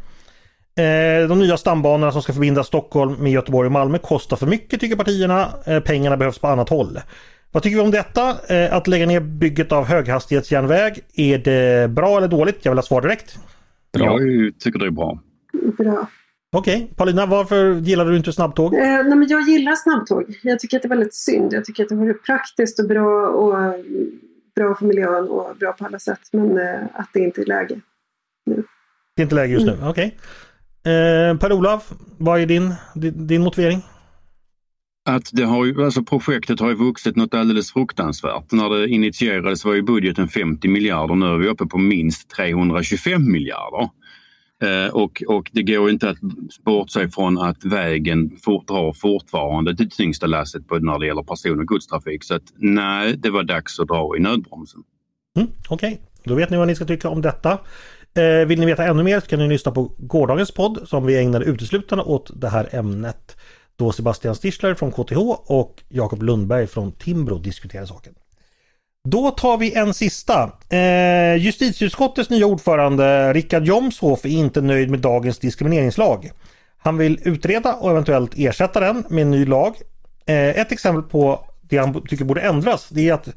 [0.76, 4.80] Eh, De nya stambanorna som ska förbinda Stockholm med Göteborg och Malmö kostar för mycket
[4.80, 5.48] tycker partierna.
[5.66, 7.00] Eh, Pengarna behövs på annat håll.
[7.52, 8.36] Vad tycker vi om detta?
[8.54, 11.00] Eh, Att lägga ner bygget av höghastighetsjärnväg.
[11.14, 12.58] Är det bra eller dåligt?
[12.62, 13.38] Jag vill ha svar direkt.
[13.92, 14.20] Bra.
[14.20, 15.18] Jag tycker det är bra.
[15.78, 16.06] Bra.
[16.56, 18.74] Okej, Paulina, varför gillar du inte snabbtåg?
[18.74, 20.38] Eh, nej, men jag gillar snabbtåg.
[20.42, 21.52] Jag tycker att det är väldigt synd.
[21.52, 24.10] Jag tycker att det vore praktiskt och bra och mm,
[24.56, 26.20] bra för miljön och bra på alla sätt.
[26.32, 27.80] Men eh, att det inte är läge.
[29.16, 30.16] Det är inte läge just nu, okej.
[30.84, 33.82] Eh, Per-Olof, vad är din, din, din motivering?
[35.06, 38.52] Att det har ju, alltså projektet har ju vuxit något alldeles fruktansvärt.
[38.52, 41.14] När det initierades var ju budgeten 50 miljarder.
[41.14, 43.88] Nu är vi uppe på minst 325 miljarder.
[44.62, 46.18] Eh, och, och det går inte att
[46.64, 51.60] bortse från att vägen fort, drar fortfarande det tyngsta lasset på när det gäller person
[51.60, 52.24] och godstrafik.
[52.24, 54.82] Så att nej, det var dags att dra i nödbromsen.
[55.36, 57.58] Mm, Okej, då vet ni vad ni ska tycka om detta.
[58.18, 61.18] Eh, vill ni veta ännu mer så kan ni lyssna på gårdagens podd som vi
[61.18, 63.36] ägnade uteslutande åt det här ämnet.
[63.76, 68.14] Då Sebastian Stichler från KTH och Jakob Lundberg från Timbro diskuterar saken.
[69.08, 70.52] Då tar vi en sista.
[70.68, 76.30] Eh, justitieutskottets nya ordförande Richard Jomshof är inte nöjd med dagens diskrimineringslag.
[76.76, 79.74] Han vill utreda och eventuellt ersätta den med en ny lag.
[80.26, 83.28] Eh, ett exempel på det han tycker borde ändras det är att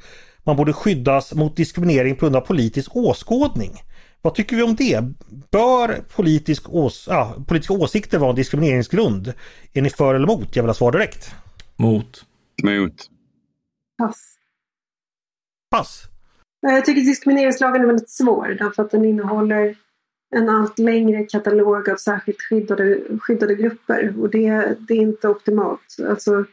[0.43, 3.81] man borde skyddas mot diskriminering på grund av politisk åskådning.
[4.21, 5.03] Vad tycker vi om det?
[5.51, 9.33] Bör politisk ås ja, politiska åsikter vara en diskrimineringsgrund?
[9.73, 10.55] Är ni för eller emot?
[10.55, 11.35] Jag vill ha svar direkt.
[11.75, 12.25] Mot.
[12.63, 13.09] Mot.
[13.97, 14.37] Pass.
[15.71, 16.03] Pass.
[16.61, 19.75] Jag tycker diskrimineringslagen är väldigt svår därför att den innehåller
[20.35, 25.97] en allt längre katalog av särskilt skyddade, skyddade grupper och det, det är inte optimalt.
[26.09, 26.45] Alltså,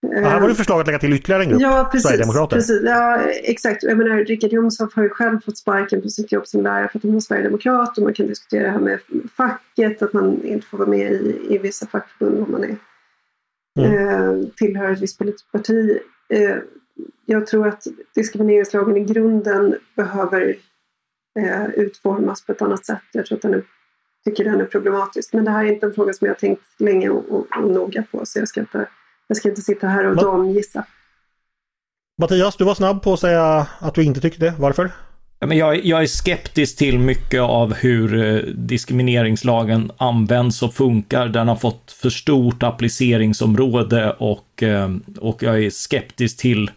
[0.00, 2.06] Ja, här var det förslag att lägga till ytterligare en grupp Ja, precis.
[2.08, 2.56] Sverigedemokrater.
[2.56, 2.82] precis.
[2.84, 3.82] Ja, exakt.
[3.82, 6.98] Jag menar, Richard Jomshof har ju själv fått sparken på sitt jobb som lärare för
[6.98, 8.98] att han var sverigedemokrat och man kan diskutera det här med
[9.36, 12.76] facket, att man inte får vara med i, i vissa fackförbund om man är,
[13.78, 13.92] Mm.
[14.08, 15.98] eh, tillhör ett visst politiskt parti.
[16.28, 16.56] Eh,
[17.26, 17.82] jag tror att
[18.14, 20.56] diskrimineringslagen i grunden behöver
[21.38, 23.02] eh, utformas på ett annat sätt.
[23.12, 23.62] Jag tror att den är,
[24.24, 25.32] tycker den är problematisk.
[25.32, 27.70] Men det här är inte en fråga som jag har tänkt länge och, och, och
[27.70, 28.86] noga på så jag ska inte,
[29.28, 30.84] jag ska inte sitta här och Va- damgissa.
[32.20, 34.54] Mattias, du var snabb på att säga att du inte tyckte det.
[34.58, 34.90] Varför?
[35.40, 41.28] Ja, men jag, jag är skeptisk till mycket av hur eh, diskrimineringslagen används och funkar.
[41.28, 46.70] Den har fått för stort appliceringsområde och, eh, och jag är skeptisk till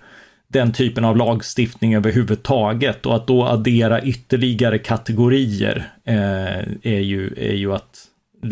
[0.47, 3.05] den typen av lagstiftning överhuvudtaget.
[3.05, 8.07] Och att då addera ytterligare kategorier eh, är, ju, är ju att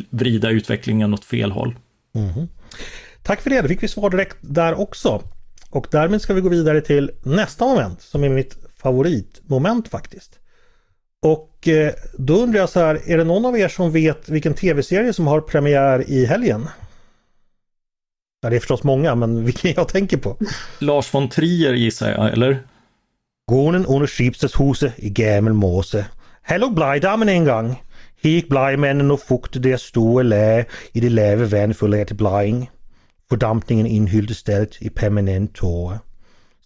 [0.09, 1.75] vrida utvecklingen åt fel håll.
[3.29, 5.23] Tack för det, då fick vi svar direkt där också.
[5.69, 10.39] Och därmed ska vi gå vidare till nästa moment som är mitt favoritmoment faktiskt.
[11.21, 14.53] Och eh, då undrar jag så här, är det någon av er som vet vilken
[14.53, 16.69] tv-serie som har premiär i helgen?
[18.41, 20.37] Ja, det är förstås många, men vilken jag tänker på.
[20.79, 22.59] Lars von Trier gissar jag, eller?
[23.51, 26.05] Gården under skibshuset i gamel måse.
[26.41, 27.67] Här låg blegdamen en gång.
[28.23, 32.69] Här gick blegmännen och fuktade deras stora lä i det lave värnfulla till bleging.
[33.29, 35.99] Fordampningen inhyllde stället i permanent tåre.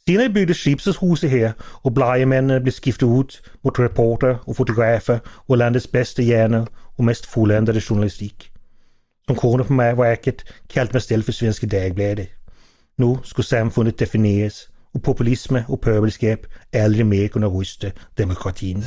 [0.08, 5.92] Senare byggdes skibshuset här och blajemännen blev skiftade ut mot reporter och fotografer och landets
[5.92, 8.50] bästa hjärnor och mest fulländade journalistik.
[9.28, 12.30] Som kunde på verket kallt man stället för Svenska Dagbladet.
[12.96, 16.40] Nu skulle samfundet definieras och populism och pöbelskap
[16.84, 18.84] aldrig mer kunna rysta demokratin.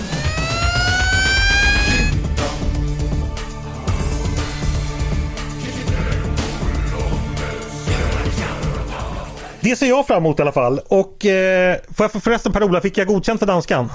[9.67, 10.81] Det ser jag fram emot i alla fall.
[10.89, 13.89] Och eh, för- förresten Per-Ola, fick jag godkänt för danskan?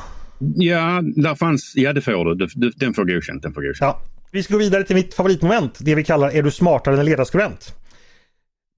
[0.56, 2.72] Ja, där fanns, ja det får du.
[2.76, 3.44] Den får godkänt.
[3.44, 3.80] Den får godkänt.
[3.80, 4.02] Ja.
[4.32, 7.06] Vi ska gå vidare till mitt favoritmoment, det vi kallar Är du smartare än en
[7.06, 7.76] ledarskribent?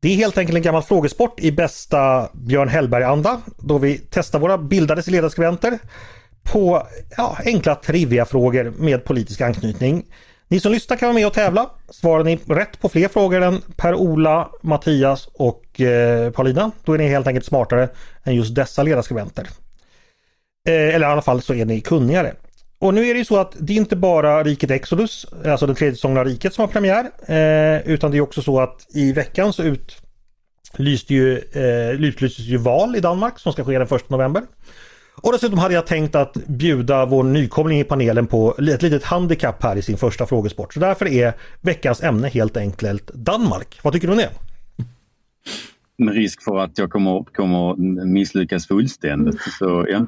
[0.01, 4.57] Det är helt enkelt en gammal frågesport i bästa Björn Hellberg-anda då vi testar våra
[4.57, 5.79] bildade ledarskribenter
[6.43, 6.87] på
[7.17, 10.03] ja, enkla trivia-frågor med politisk anknytning.
[10.53, 11.69] Ni som lyssnar kan vara med och tävla.
[11.89, 17.07] Svarar ni rätt på fler frågor än Per-Ola, Mattias och eh, Paulina, då är ni
[17.07, 17.89] helt enkelt smartare
[18.23, 19.47] än just dessa ledarskribenter.
[20.69, 22.33] Eh, eller i alla fall så är ni kunnigare.
[22.79, 25.75] Och nu är det ju så att det är inte bara Riket Exodus, alltså den
[25.75, 27.11] tredje säsongen av Riket som har premiär.
[27.25, 32.57] Eh, utan det är också så att i veckan så utlyste ju, eh, utlystes ju
[32.57, 34.43] val i Danmark som ska ske den 1 november.
[35.23, 39.63] Och dessutom hade jag tänkt att bjuda vår nykomling i panelen på ett litet handikapp
[39.63, 40.73] här i sin första frågesport.
[40.73, 43.79] Så därför är veckans ämne helt enkelt Danmark.
[43.83, 44.29] Vad tycker du om det?
[45.97, 49.41] Med risk för att jag kommer, kommer misslyckas fullständigt.
[49.59, 50.05] Så ja.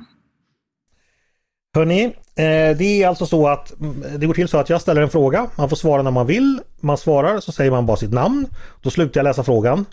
[1.75, 2.03] Hörni,
[2.35, 5.09] eh, det är alltså så att mm, det går till så att jag ställer en
[5.09, 5.49] fråga.
[5.57, 6.59] Man får svara när man vill.
[6.79, 8.47] Man svarar så säger man bara sitt namn.
[8.81, 9.85] Då slutar jag läsa frågan.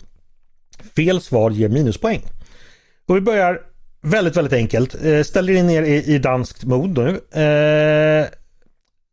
[0.95, 2.21] Fel svar ger minuspoäng.
[3.07, 3.72] Och vi börjar
[4.03, 5.05] väldigt, väldigt enkelt.
[5.05, 7.09] Eh, Ställ er ner i, i danskt mod nu.
[7.09, 8.27] Eh,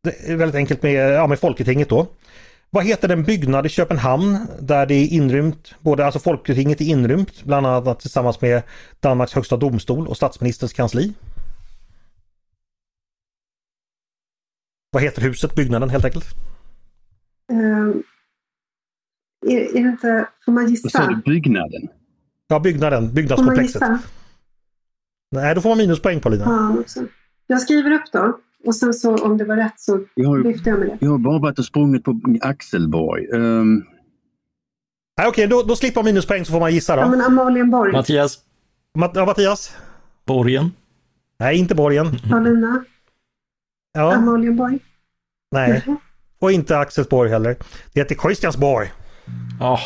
[0.03, 2.07] Det är väldigt enkelt med, ja, med Folketinget då.
[2.73, 7.45] Vad heter den byggnad i Köpenhamn där det är inrymt, både alltså Folketinget är inrymt,
[7.45, 8.63] bland annat tillsammans med
[9.01, 11.13] Danmarks högsta domstol och statsministerns kansli?
[14.91, 16.27] Vad heter huset, byggnaden helt enkelt?
[17.53, 18.03] Ehm,
[19.47, 21.07] är, är det inte, får man Vad sa gissa?
[21.25, 21.33] du?
[21.35, 21.89] Byggnaden?
[22.49, 23.75] Ja, byggnaden, Får man byggnadskomplexet.
[23.83, 23.99] gissa?
[25.31, 26.45] Nej, då får man minuspoäng Paulina.
[26.45, 27.01] Fan också.
[27.47, 28.39] Jag skriver upp då.
[28.67, 30.97] Och sen så om det var rätt så Jag har, lyfter jag med det.
[31.01, 33.27] jag har bara varit och sprungit på Axelborg.
[33.33, 33.85] Um,
[35.19, 37.11] Nej, okej, då, då slipper man minuspoäng så får man gissa Ja, då.
[37.11, 37.93] men Amalienborg.
[37.93, 38.39] Mattias
[38.99, 39.77] Matt, ja, Mattias?
[40.27, 40.71] Borgen.
[41.39, 42.07] Nej, inte borgen.
[42.31, 42.85] Paulina.
[43.93, 44.79] Ja, Amalienborg.
[45.53, 45.83] nej.
[45.87, 45.97] Mhm.
[46.39, 47.57] Och inte Axelsborg heller.
[47.93, 48.93] Det heter Christiansborg.
[49.61, 49.79] Ja,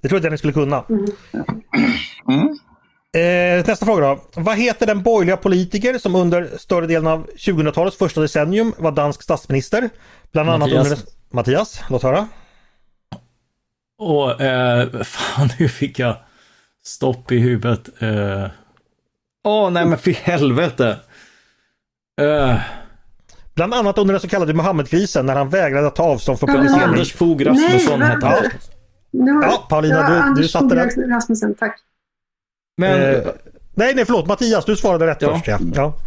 [0.00, 0.84] Det tror jag Dennis skulle kunna.
[2.28, 2.58] mm.
[3.14, 4.20] Eh, nästa fråga då.
[4.36, 9.22] Vad heter den borgerliga politiker som under större delen av 2000-talets första decennium var dansk
[9.22, 9.90] statsminister?
[10.32, 10.86] Bland annat Mattias.
[10.86, 10.98] under...
[11.30, 12.28] Mattias, låt höra.
[13.98, 16.16] och eh, fan nu fick jag
[16.84, 17.88] stopp i huvudet.
[19.44, 20.96] Åh, nej men för helvete.
[22.20, 22.56] Eh,
[23.54, 26.82] Bland annat under den så kallade Muhammedkrisen när han vägrade att ta avstånd från publicering.
[26.82, 28.44] Anders Fogh Rasmusson hette han.
[29.42, 30.90] Ja, Paulina, Ja, du- du satte den.
[30.90, 31.80] Fogh Rasmussen, tack.
[32.76, 33.22] Men Eh,
[33.74, 34.26] nej, nej, förlåt.
[34.26, 35.34] Mattias, du svarade rätt Ja.
[35.34, 35.46] först.
[35.48, 35.58] Ja.
[35.74, 35.98] Ja.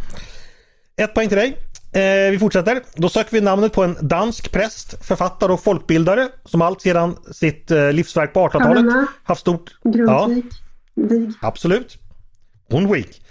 [0.96, 1.56] Ett poäng till dig.
[1.92, 2.82] Eh, vi fortsätter.
[2.94, 7.70] Då söker vi namnet på en dansk präst, författare och folkbildare som allt sedan sitt
[7.70, 9.06] eh, livsverk på 1800-talet Paulina.
[9.24, 9.70] haft stort...
[9.82, 9.90] Ja,
[10.26, 10.44] Grundtvig.
[10.94, 11.32] Vig.
[11.40, 11.96] absolut.
[12.70, 13.22] Undvik.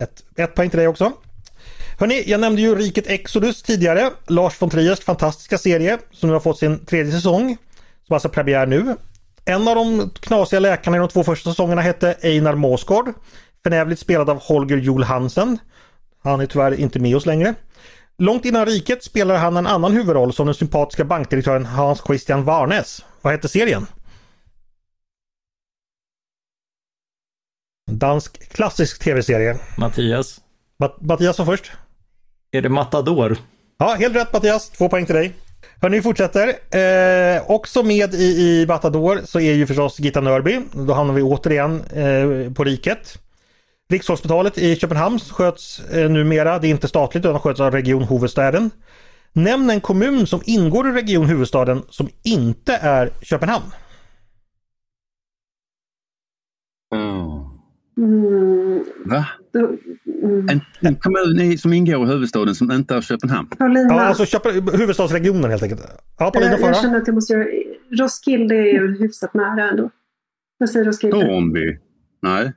[0.00, 1.12] Ett, ett poäng till dig också.
[1.98, 4.10] Hörni, jag nämnde ju Riket Exodus tidigare.
[4.26, 7.56] Lars von Triers fantastiska serie som nu har fått sin tredje säsong.
[8.06, 8.96] Som alltså premiär nu.
[9.44, 13.12] En av de knasiga läkarna i de två första säsongerna hette Einar Måsgård.
[13.62, 15.58] Förnävligt spelad av Holger Joel Hansen.
[16.22, 17.54] Han är tyvärr inte med oss längre.
[18.18, 23.04] Långt innan Riket spelar han en annan huvudroll som den sympatiska bankdirektören Hans Christian Warnes.
[23.22, 23.86] Vad hette serien?
[27.90, 29.58] En Dansk klassisk tv-serie.
[29.78, 30.40] Mattias,
[30.78, 31.72] Mat- Mattias var först.
[32.50, 33.36] är det Matador?
[33.78, 34.70] Ja, helt rätt Mattias.
[34.70, 35.32] Två poäng till dig.
[35.84, 36.48] Hörni, vi fortsätter.
[36.48, 40.60] Eh, också med i, i Batador så är ju förstås Gita Nörby.
[40.72, 43.18] Då hamnar vi återigen eh, på riket.
[43.88, 48.70] Rikshospitalet i Köpenhamn sköts eh, numera, det är inte statligt utan sköts av Region Huvudstaden.
[49.32, 53.72] Nämn en kommun som ingår i Region Huvudstaden som inte är Köpenhamn.
[56.94, 57.33] Mm.
[57.96, 59.26] Mm, Va?
[60.22, 60.48] mm.
[60.48, 63.48] En, en kommun i- som ingår i huvudstaden som inte är Köpenhamn?
[63.48, 63.94] Paulina.
[63.94, 65.80] Ja, alltså Köpen, huvudstadsregionen helt enkelt.
[66.18, 66.82] Ja, Paulina jag, får jag höra.
[66.82, 67.44] känner att jag måste göra...
[67.90, 69.90] Roskilde är ju hyfsat nära ändå.
[70.58, 71.20] Jag säger Roskilde.
[71.20, 71.78] Tornby?
[72.22, 72.52] Nej.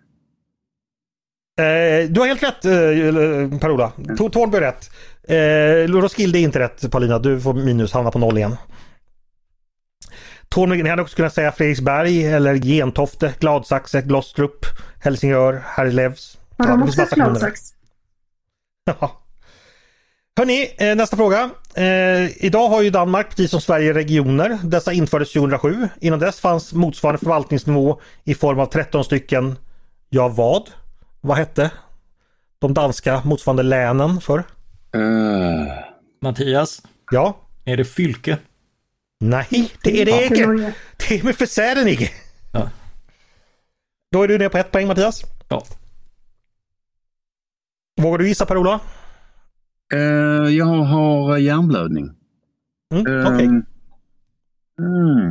[1.60, 3.92] Eh, du har helt rätt eh, Per-Ola.
[3.98, 4.90] To- Tornby är rätt.
[5.28, 7.20] Eh, Roskilde är inte rätt Paulina.
[7.20, 8.56] Du får minus, hamna på noll igen.
[10.50, 14.66] Tornby, ni hade också kunnat säga Fredriksberg eller Gentofte, Gladsaxe, Glostrup,
[15.00, 16.38] Helsingör, Herlevs.
[16.58, 17.54] Har Ja, de det finns massa kommuner.
[19.00, 19.22] Ja.
[20.38, 21.50] Hörni, eh, nästa fråga.
[21.76, 24.60] Eh, idag har ju Danmark, precis som Sverige, regioner.
[24.64, 25.90] Dessa infördes 2007.
[26.02, 29.56] Innan dess fanns motsvarande förvaltningsnivå i form av 13 stycken,
[30.10, 30.70] ja vad?
[31.22, 31.72] Vad hette
[32.60, 34.38] de danska motsvarande länen för?
[34.96, 35.68] Uh,
[36.22, 36.82] Mattias,
[37.12, 37.38] Ja?
[37.66, 38.38] är det Fylke?
[39.20, 40.74] Nej, det är det För inte.
[40.98, 42.10] Det är med försäden Igge.
[42.54, 42.70] Ja.
[44.12, 45.24] Då är du ner på ett poäng Mattias.
[45.50, 45.64] Ja.
[48.02, 48.80] Vågar du gissa Per-Ola?
[49.94, 50.00] eh,
[50.56, 52.10] jag har hjärnblödning.
[52.94, 53.46] Mm, Eh, Okej.
[53.46, 53.64] mm.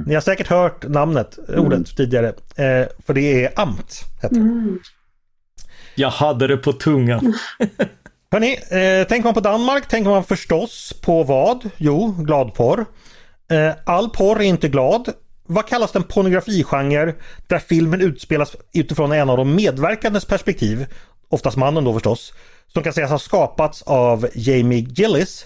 [0.07, 2.29] Ni har säkert hört namnet, ordet tidigare.
[2.29, 4.05] Eh, för det är amt.
[4.23, 4.37] Heter.
[4.37, 4.79] Mm.
[5.95, 7.35] Jag hade det på tungan.
[8.31, 11.71] Hörni, eh, tänker man på Danmark tänker man förstås på vad?
[11.77, 12.85] Jo, gladporr.
[13.49, 15.13] Eh, all porr är inte glad.
[15.49, 17.15] Vad kallas den pornografigenre
[17.47, 20.87] där filmen utspelas utifrån en av de medverkandes perspektiv?
[21.29, 22.33] Oftast mannen då förstås.
[22.67, 25.45] Som kan sägas ha skapats av Jamie Gillis.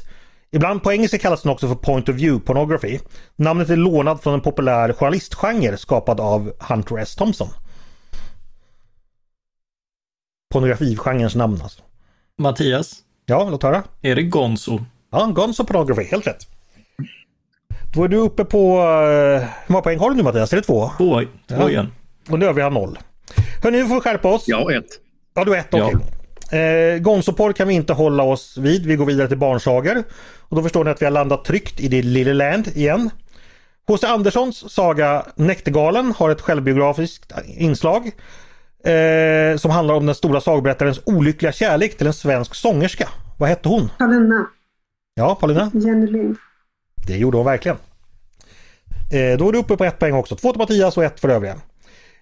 [0.53, 2.99] Ibland på engelska kallas den också för point of view pornography.
[3.37, 7.15] Namnet är lånad från en populär journalistgenre skapad av Hunter S.
[7.17, 7.49] Thompson.
[10.53, 11.83] Pornografigenrens namn alltså.
[12.39, 12.95] Mattias,
[13.27, 13.83] Ja, låt höra.
[14.03, 14.81] är det Gonzo?
[15.11, 16.47] Ja, Gonzo Pornography, helt rätt.
[17.95, 18.79] Då är du uppe på...
[18.79, 20.53] eh, Hur många poäng har du nu Mattias?
[20.53, 20.91] Är det två?
[20.99, 21.71] Två, två Ja.
[21.71, 21.93] igen.
[22.31, 22.99] Och nu övriga noll.
[23.63, 24.45] Hörni, nu får vi skärpa oss.
[24.47, 24.85] Jag har ett.
[25.35, 25.85] Ja, du har ett, Ja.
[25.95, 26.61] okej.
[26.61, 28.87] Eh, Gonzoporr kan vi inte hålla oss vid.
[28.87, 30.03] Vi går vidare till barnsagor.
[30.39, 33.11] Och då förstår ni att vi har landat tryggt i det lille land igen.
[33.89, 34.07] H.C.
[34.07, 38.11] Anderssons saga Näktergalen har ett självbiografiskt inslag.
[38.85, 43.09] Eh, som handlar om den stora sagoberättarens olyckliga kärlek till en svensk sångerska.
[43.39, 43.91] Vad hette hon?
[43.99, 44.47] Paulina.
[45.15, 45.71] Ja, Paulina?
[45.75, 46.37] Jenny Lind.
[47.07, 47.77] Det gjorde hon verkligen.
[49.13, 50.37] Eh, då är du uppe på ett poäng också.
[50.37, 51.57] Två till Mattias och ett för övriga.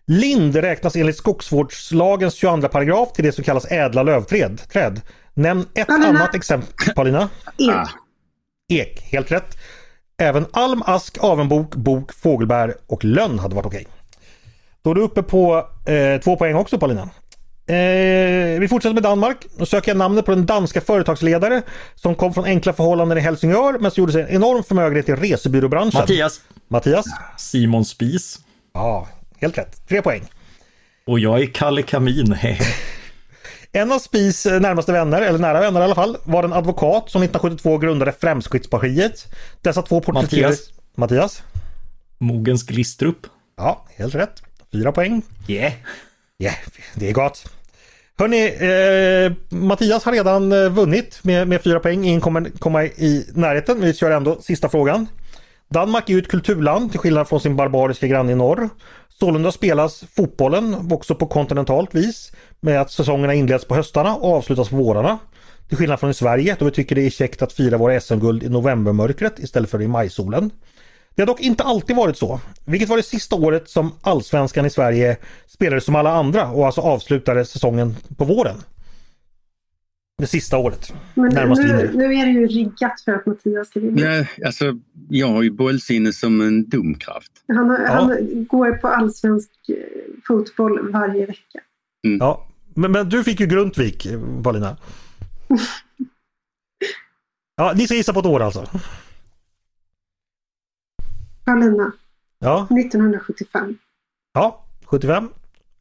[0.07, 4.61] Lind räknas enligt skogsvårdslagens 22 paragraf till det som kallas ädla lövträd.
[4.73, 5.01] Träd.
[5.35, 6.09] Nämn ett Paulina.
[6.09, 6.95] annat exempel.
[6.95, 7.29] Paulina?
[7.59, 7.71] Ek.
[7.71, 7.89] Ah.
[8.69, 9.01] Ek.
[9.03, 9.59] Helt rätt.
[10.21, 13.87] Även alm, ask, avenbok, bok, fågelbär och lönn hade varit okej.
[14.83, 17.11] Då är du uppe på eh, två poäng också Paulina.
[17.69, 19.47] Eh, vi fortsätter med Danmark.
[19.57, 21.63] Nu söker jag namnet på den danska företagsledare
[21.95, 25.13] som kom från enkla förhållanden i Helsingör men som gjorde sig en enorm förmögenhet i
[25.13, 26.01] resebyråbranschen.
[26.01, 27.07] Mattias, Mattias?
[27.37, 28.39] Simon Spis.
[28.75, 29.89] Ja, helt rätt.
[29.89, 30.23] Tre poäng.
[31.07, 32.37] Och jag är Kalle Kamin.
[33.73, 37.11] En av Spis eh, närmaste vänner, eller nära vänner i alla fall, var en advokat
[37.11, 39.35] som 1972 grundade Fremskrittspartiet.
[39.63, 40.59] Dessa två porträtterades...
[40.95, 41.43] Mattias?
[42.19, 43.27] Mogens Glistrup.
[43.57, 44.43] Ja, helt rätt.
[44.73, 45.23] Fyra poäng.
[45.49, 45.73] Yeah.
[46.37, 46.53] Ja,
[46.95, 47.58] det är gott.
[48.21, 52.05] Hörni, eh, Mattias har redan eh, vunnit med, med fyra poäng.
[52.05, 53.81] Ingen kommer komma i närheten.
[53.81, 55.07] Vi kör ändå sista frågan.
[55.69, 58.69] Danmark är ju ett kulturland till skillnad från sin barbariska granne i norr.
[59.09, 64.69] Sålunda spelas fotbollen också på kontinentalt vis med att säsongerna inleds på höstarna och avslutas
[64.69, 65.19] på vårarna.
[65.69, 68.43] Till skillnad från i Sverige då vi tycker det är käckt att fira våra SM-guld
[68.43, 70.51] i novembermörkret istället för i majsolen.
[71.15, 74.71] Det har dock inte alltid varit så, vilket var det sista året som allsvenskan i
[74.71, 78.57] Sverige spelade som alla andra och alltså avslutade säsongen på våren.
[80.19, 80.93] Det sista året.
[81.15, 84.01] Men Närmast nu, nu är det ju riggat för att Mattias ska vinna.
[84.01, 84.65] Ja, alltså,
[85.09, 87.33] jag har ju bollsinne som en domkraft.
[87.49, 87.87] Han, har, Ja.
[87.93, 89.75] han går på allsvensk eh,
[90.27, 91.61] fotboll varje vecka.
[92.21, 94.07] Ja, men, men du fick ju Grundtvik,
[94.45, 94.77] Paulina.
[97.57, 98.67] Ja, ni ska gissa på ett år alltså?
[101.49, 101.93] Paulina,
[102.39, 103.79] Ja, 1975.
[104.35, 105.29] ja 75.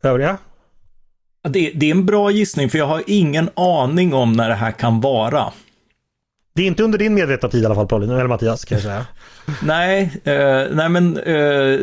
[0.03, 0.37] Övriga?
[1.41, 4.71] Det, det är en bra gissning för jag har ingen aning om när det här
[4.71, 5.53] kan vara.
[6.53, 8.83] Det är inte under din medvetna tid i alla fall Paulina, eller Mattias kan jag
[8.83, 9.07] säga.
[9.63, 11.17] Nej, eh, nej men...
[11.17, 11.79] Eh,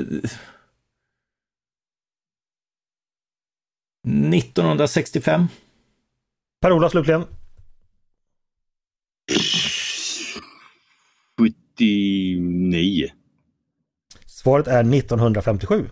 [4.34, 5.48] 1965.
[6.60, 7.24] Per-Ola slutligen.
[11.76, 13.10] 79.
[14.44, 15.88] Svaret är 1957.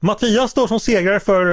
[0.00, 1.46] Mattias står som segrare för,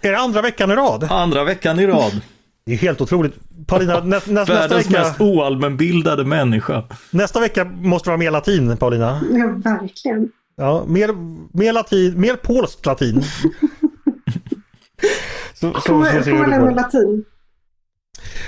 [0.00, 1.08] är det andra veckan i rad?
[1.10, 2.20] Andra veckan i rad.
[2.66, 3.34] Det är helt otroligt.
[3.66, 6.84] Paulina, nä, nä, nästa, Världens vecka, mest oallmänbildade människa.
[7.10, 9.20] nästa vecka måste vara mer latin Paulina.
[9.30, 10.28] Ja, verkligen.
[10.56, 11.10] Ja, mer,
[11.58, 13.22] mer latin, mer polskt latin.
[15.54, 17.24] så, så, så, ser vi Polen och latin.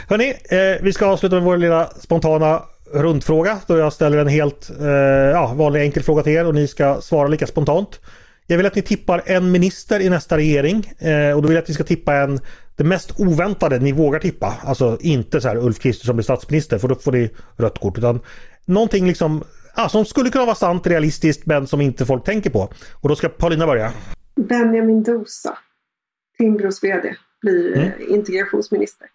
[0.08, 2.62] Hörni, eh, vi ska avsluta med vår lilla spontana
[2.92, 4.86] rundfråga då jag ställer en helt eh,
[5.32, 8.00] ja, vanlig enkel fråga till er och ni ska svara lika spontant.
[8.46, 11.62] Jag vill att ni tippar en minister i nästa regering eh, och då vill jag
[11.62, 12.40] att ni ska tippa en
[12.76, 14.54] det mest oväntade ni vågar tippa.
[14.64, 18.20] Alltså inte så här Ulf Kristersson blir statsminister för då får ni rött kort utan
[18.64, 19.44] någonting liksom
[19.76, 22.72] ja, som skulle kunna vara sant, realistiskt men som inte folk tänker på.
[22.92, 23.92] Och då ska Paulina börja.
[24.36, 25.58] Benjamin Dosa,
[26.38, 27.86] Timbros VD, blir Mm.
[27.88, 29.06] eh, integrationsminister.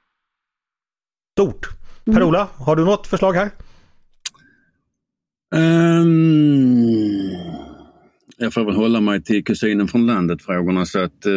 [1.37, 1.67] Stort.
[2.05, 3.49] Per-Ola, har du något förslag här?
[5.55, 7.31] Ehm,
[8.37, 11.31] jag får väl hålla mig till kusinen från landet-frågorna så att eh,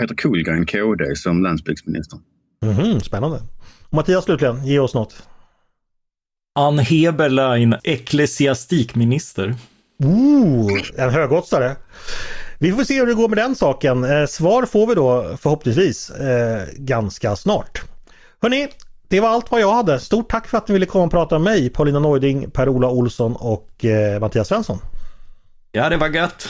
[0.00, 2.18] Peter Kullgren, KD, som landsbygdsminister.
[2.62, 3.40] Mhm, spännande.
[3.90, 5.22] Mattias slutligen, ge oss något.
[6.58, 9.54] Ann Heberlein, ecklesiastikminister.
[10.04, 11.76] Ooh, en högoddsare.
[12.58, 14.04] Vi får se hur det går med den saken.
[14.04, 17.82] Eh, svar får vi då förhoppningsvis eh, ganska snart.
[18.42, 18.68] Hörni,
[19.08, 20.00] det var allt vad jag hade.
[20.00, 23.36] Stort tack för att ni ville komma och prata med mig, Paulina Neuding, Per-Ola Olsson
[23.36, 24.78] och eh, Mattias Svensson.
[25.72, 26.48] Ja, det var gött.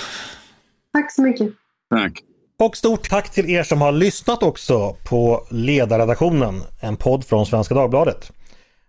[0.93, 1.49] Tack så mycket.
[1.91, 2.23] Tack!
[2.63, 7.75] Och stort tack till er som har lyssnat också på Ledarredaktionen, en podd från Svenska
[7.75, 8.33] Dagbladet.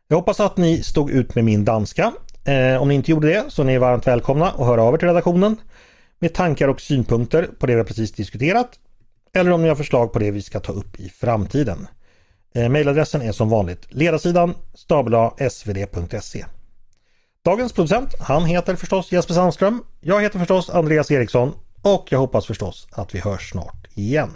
[0.08, 2.14] Jag hoppas att ni stod ut med min danska.
[2.46, 4.98] Eh, om ni inte gjorde det så är ni varmt välkomna att höra av er
[4.98, 5.58] till redaktionen
[6.20, 8.70] med tankar och synpunkter på det vi precis diskuterat.
[9.34, 11.88] Eller om ni har förslag på det vi ska ta upp i framtiden.
[12.54, 16.46] Eh, mailadressen är som vanligt ledarsidan stabla svd.se.
[17.46, 19.84] Dagens producent, han heter förstås Jesper Sandström.
[20.02, 24.32] Jag heter förstås Andreas Eriksson och jag hoppas förstås att vi hörs snart igen.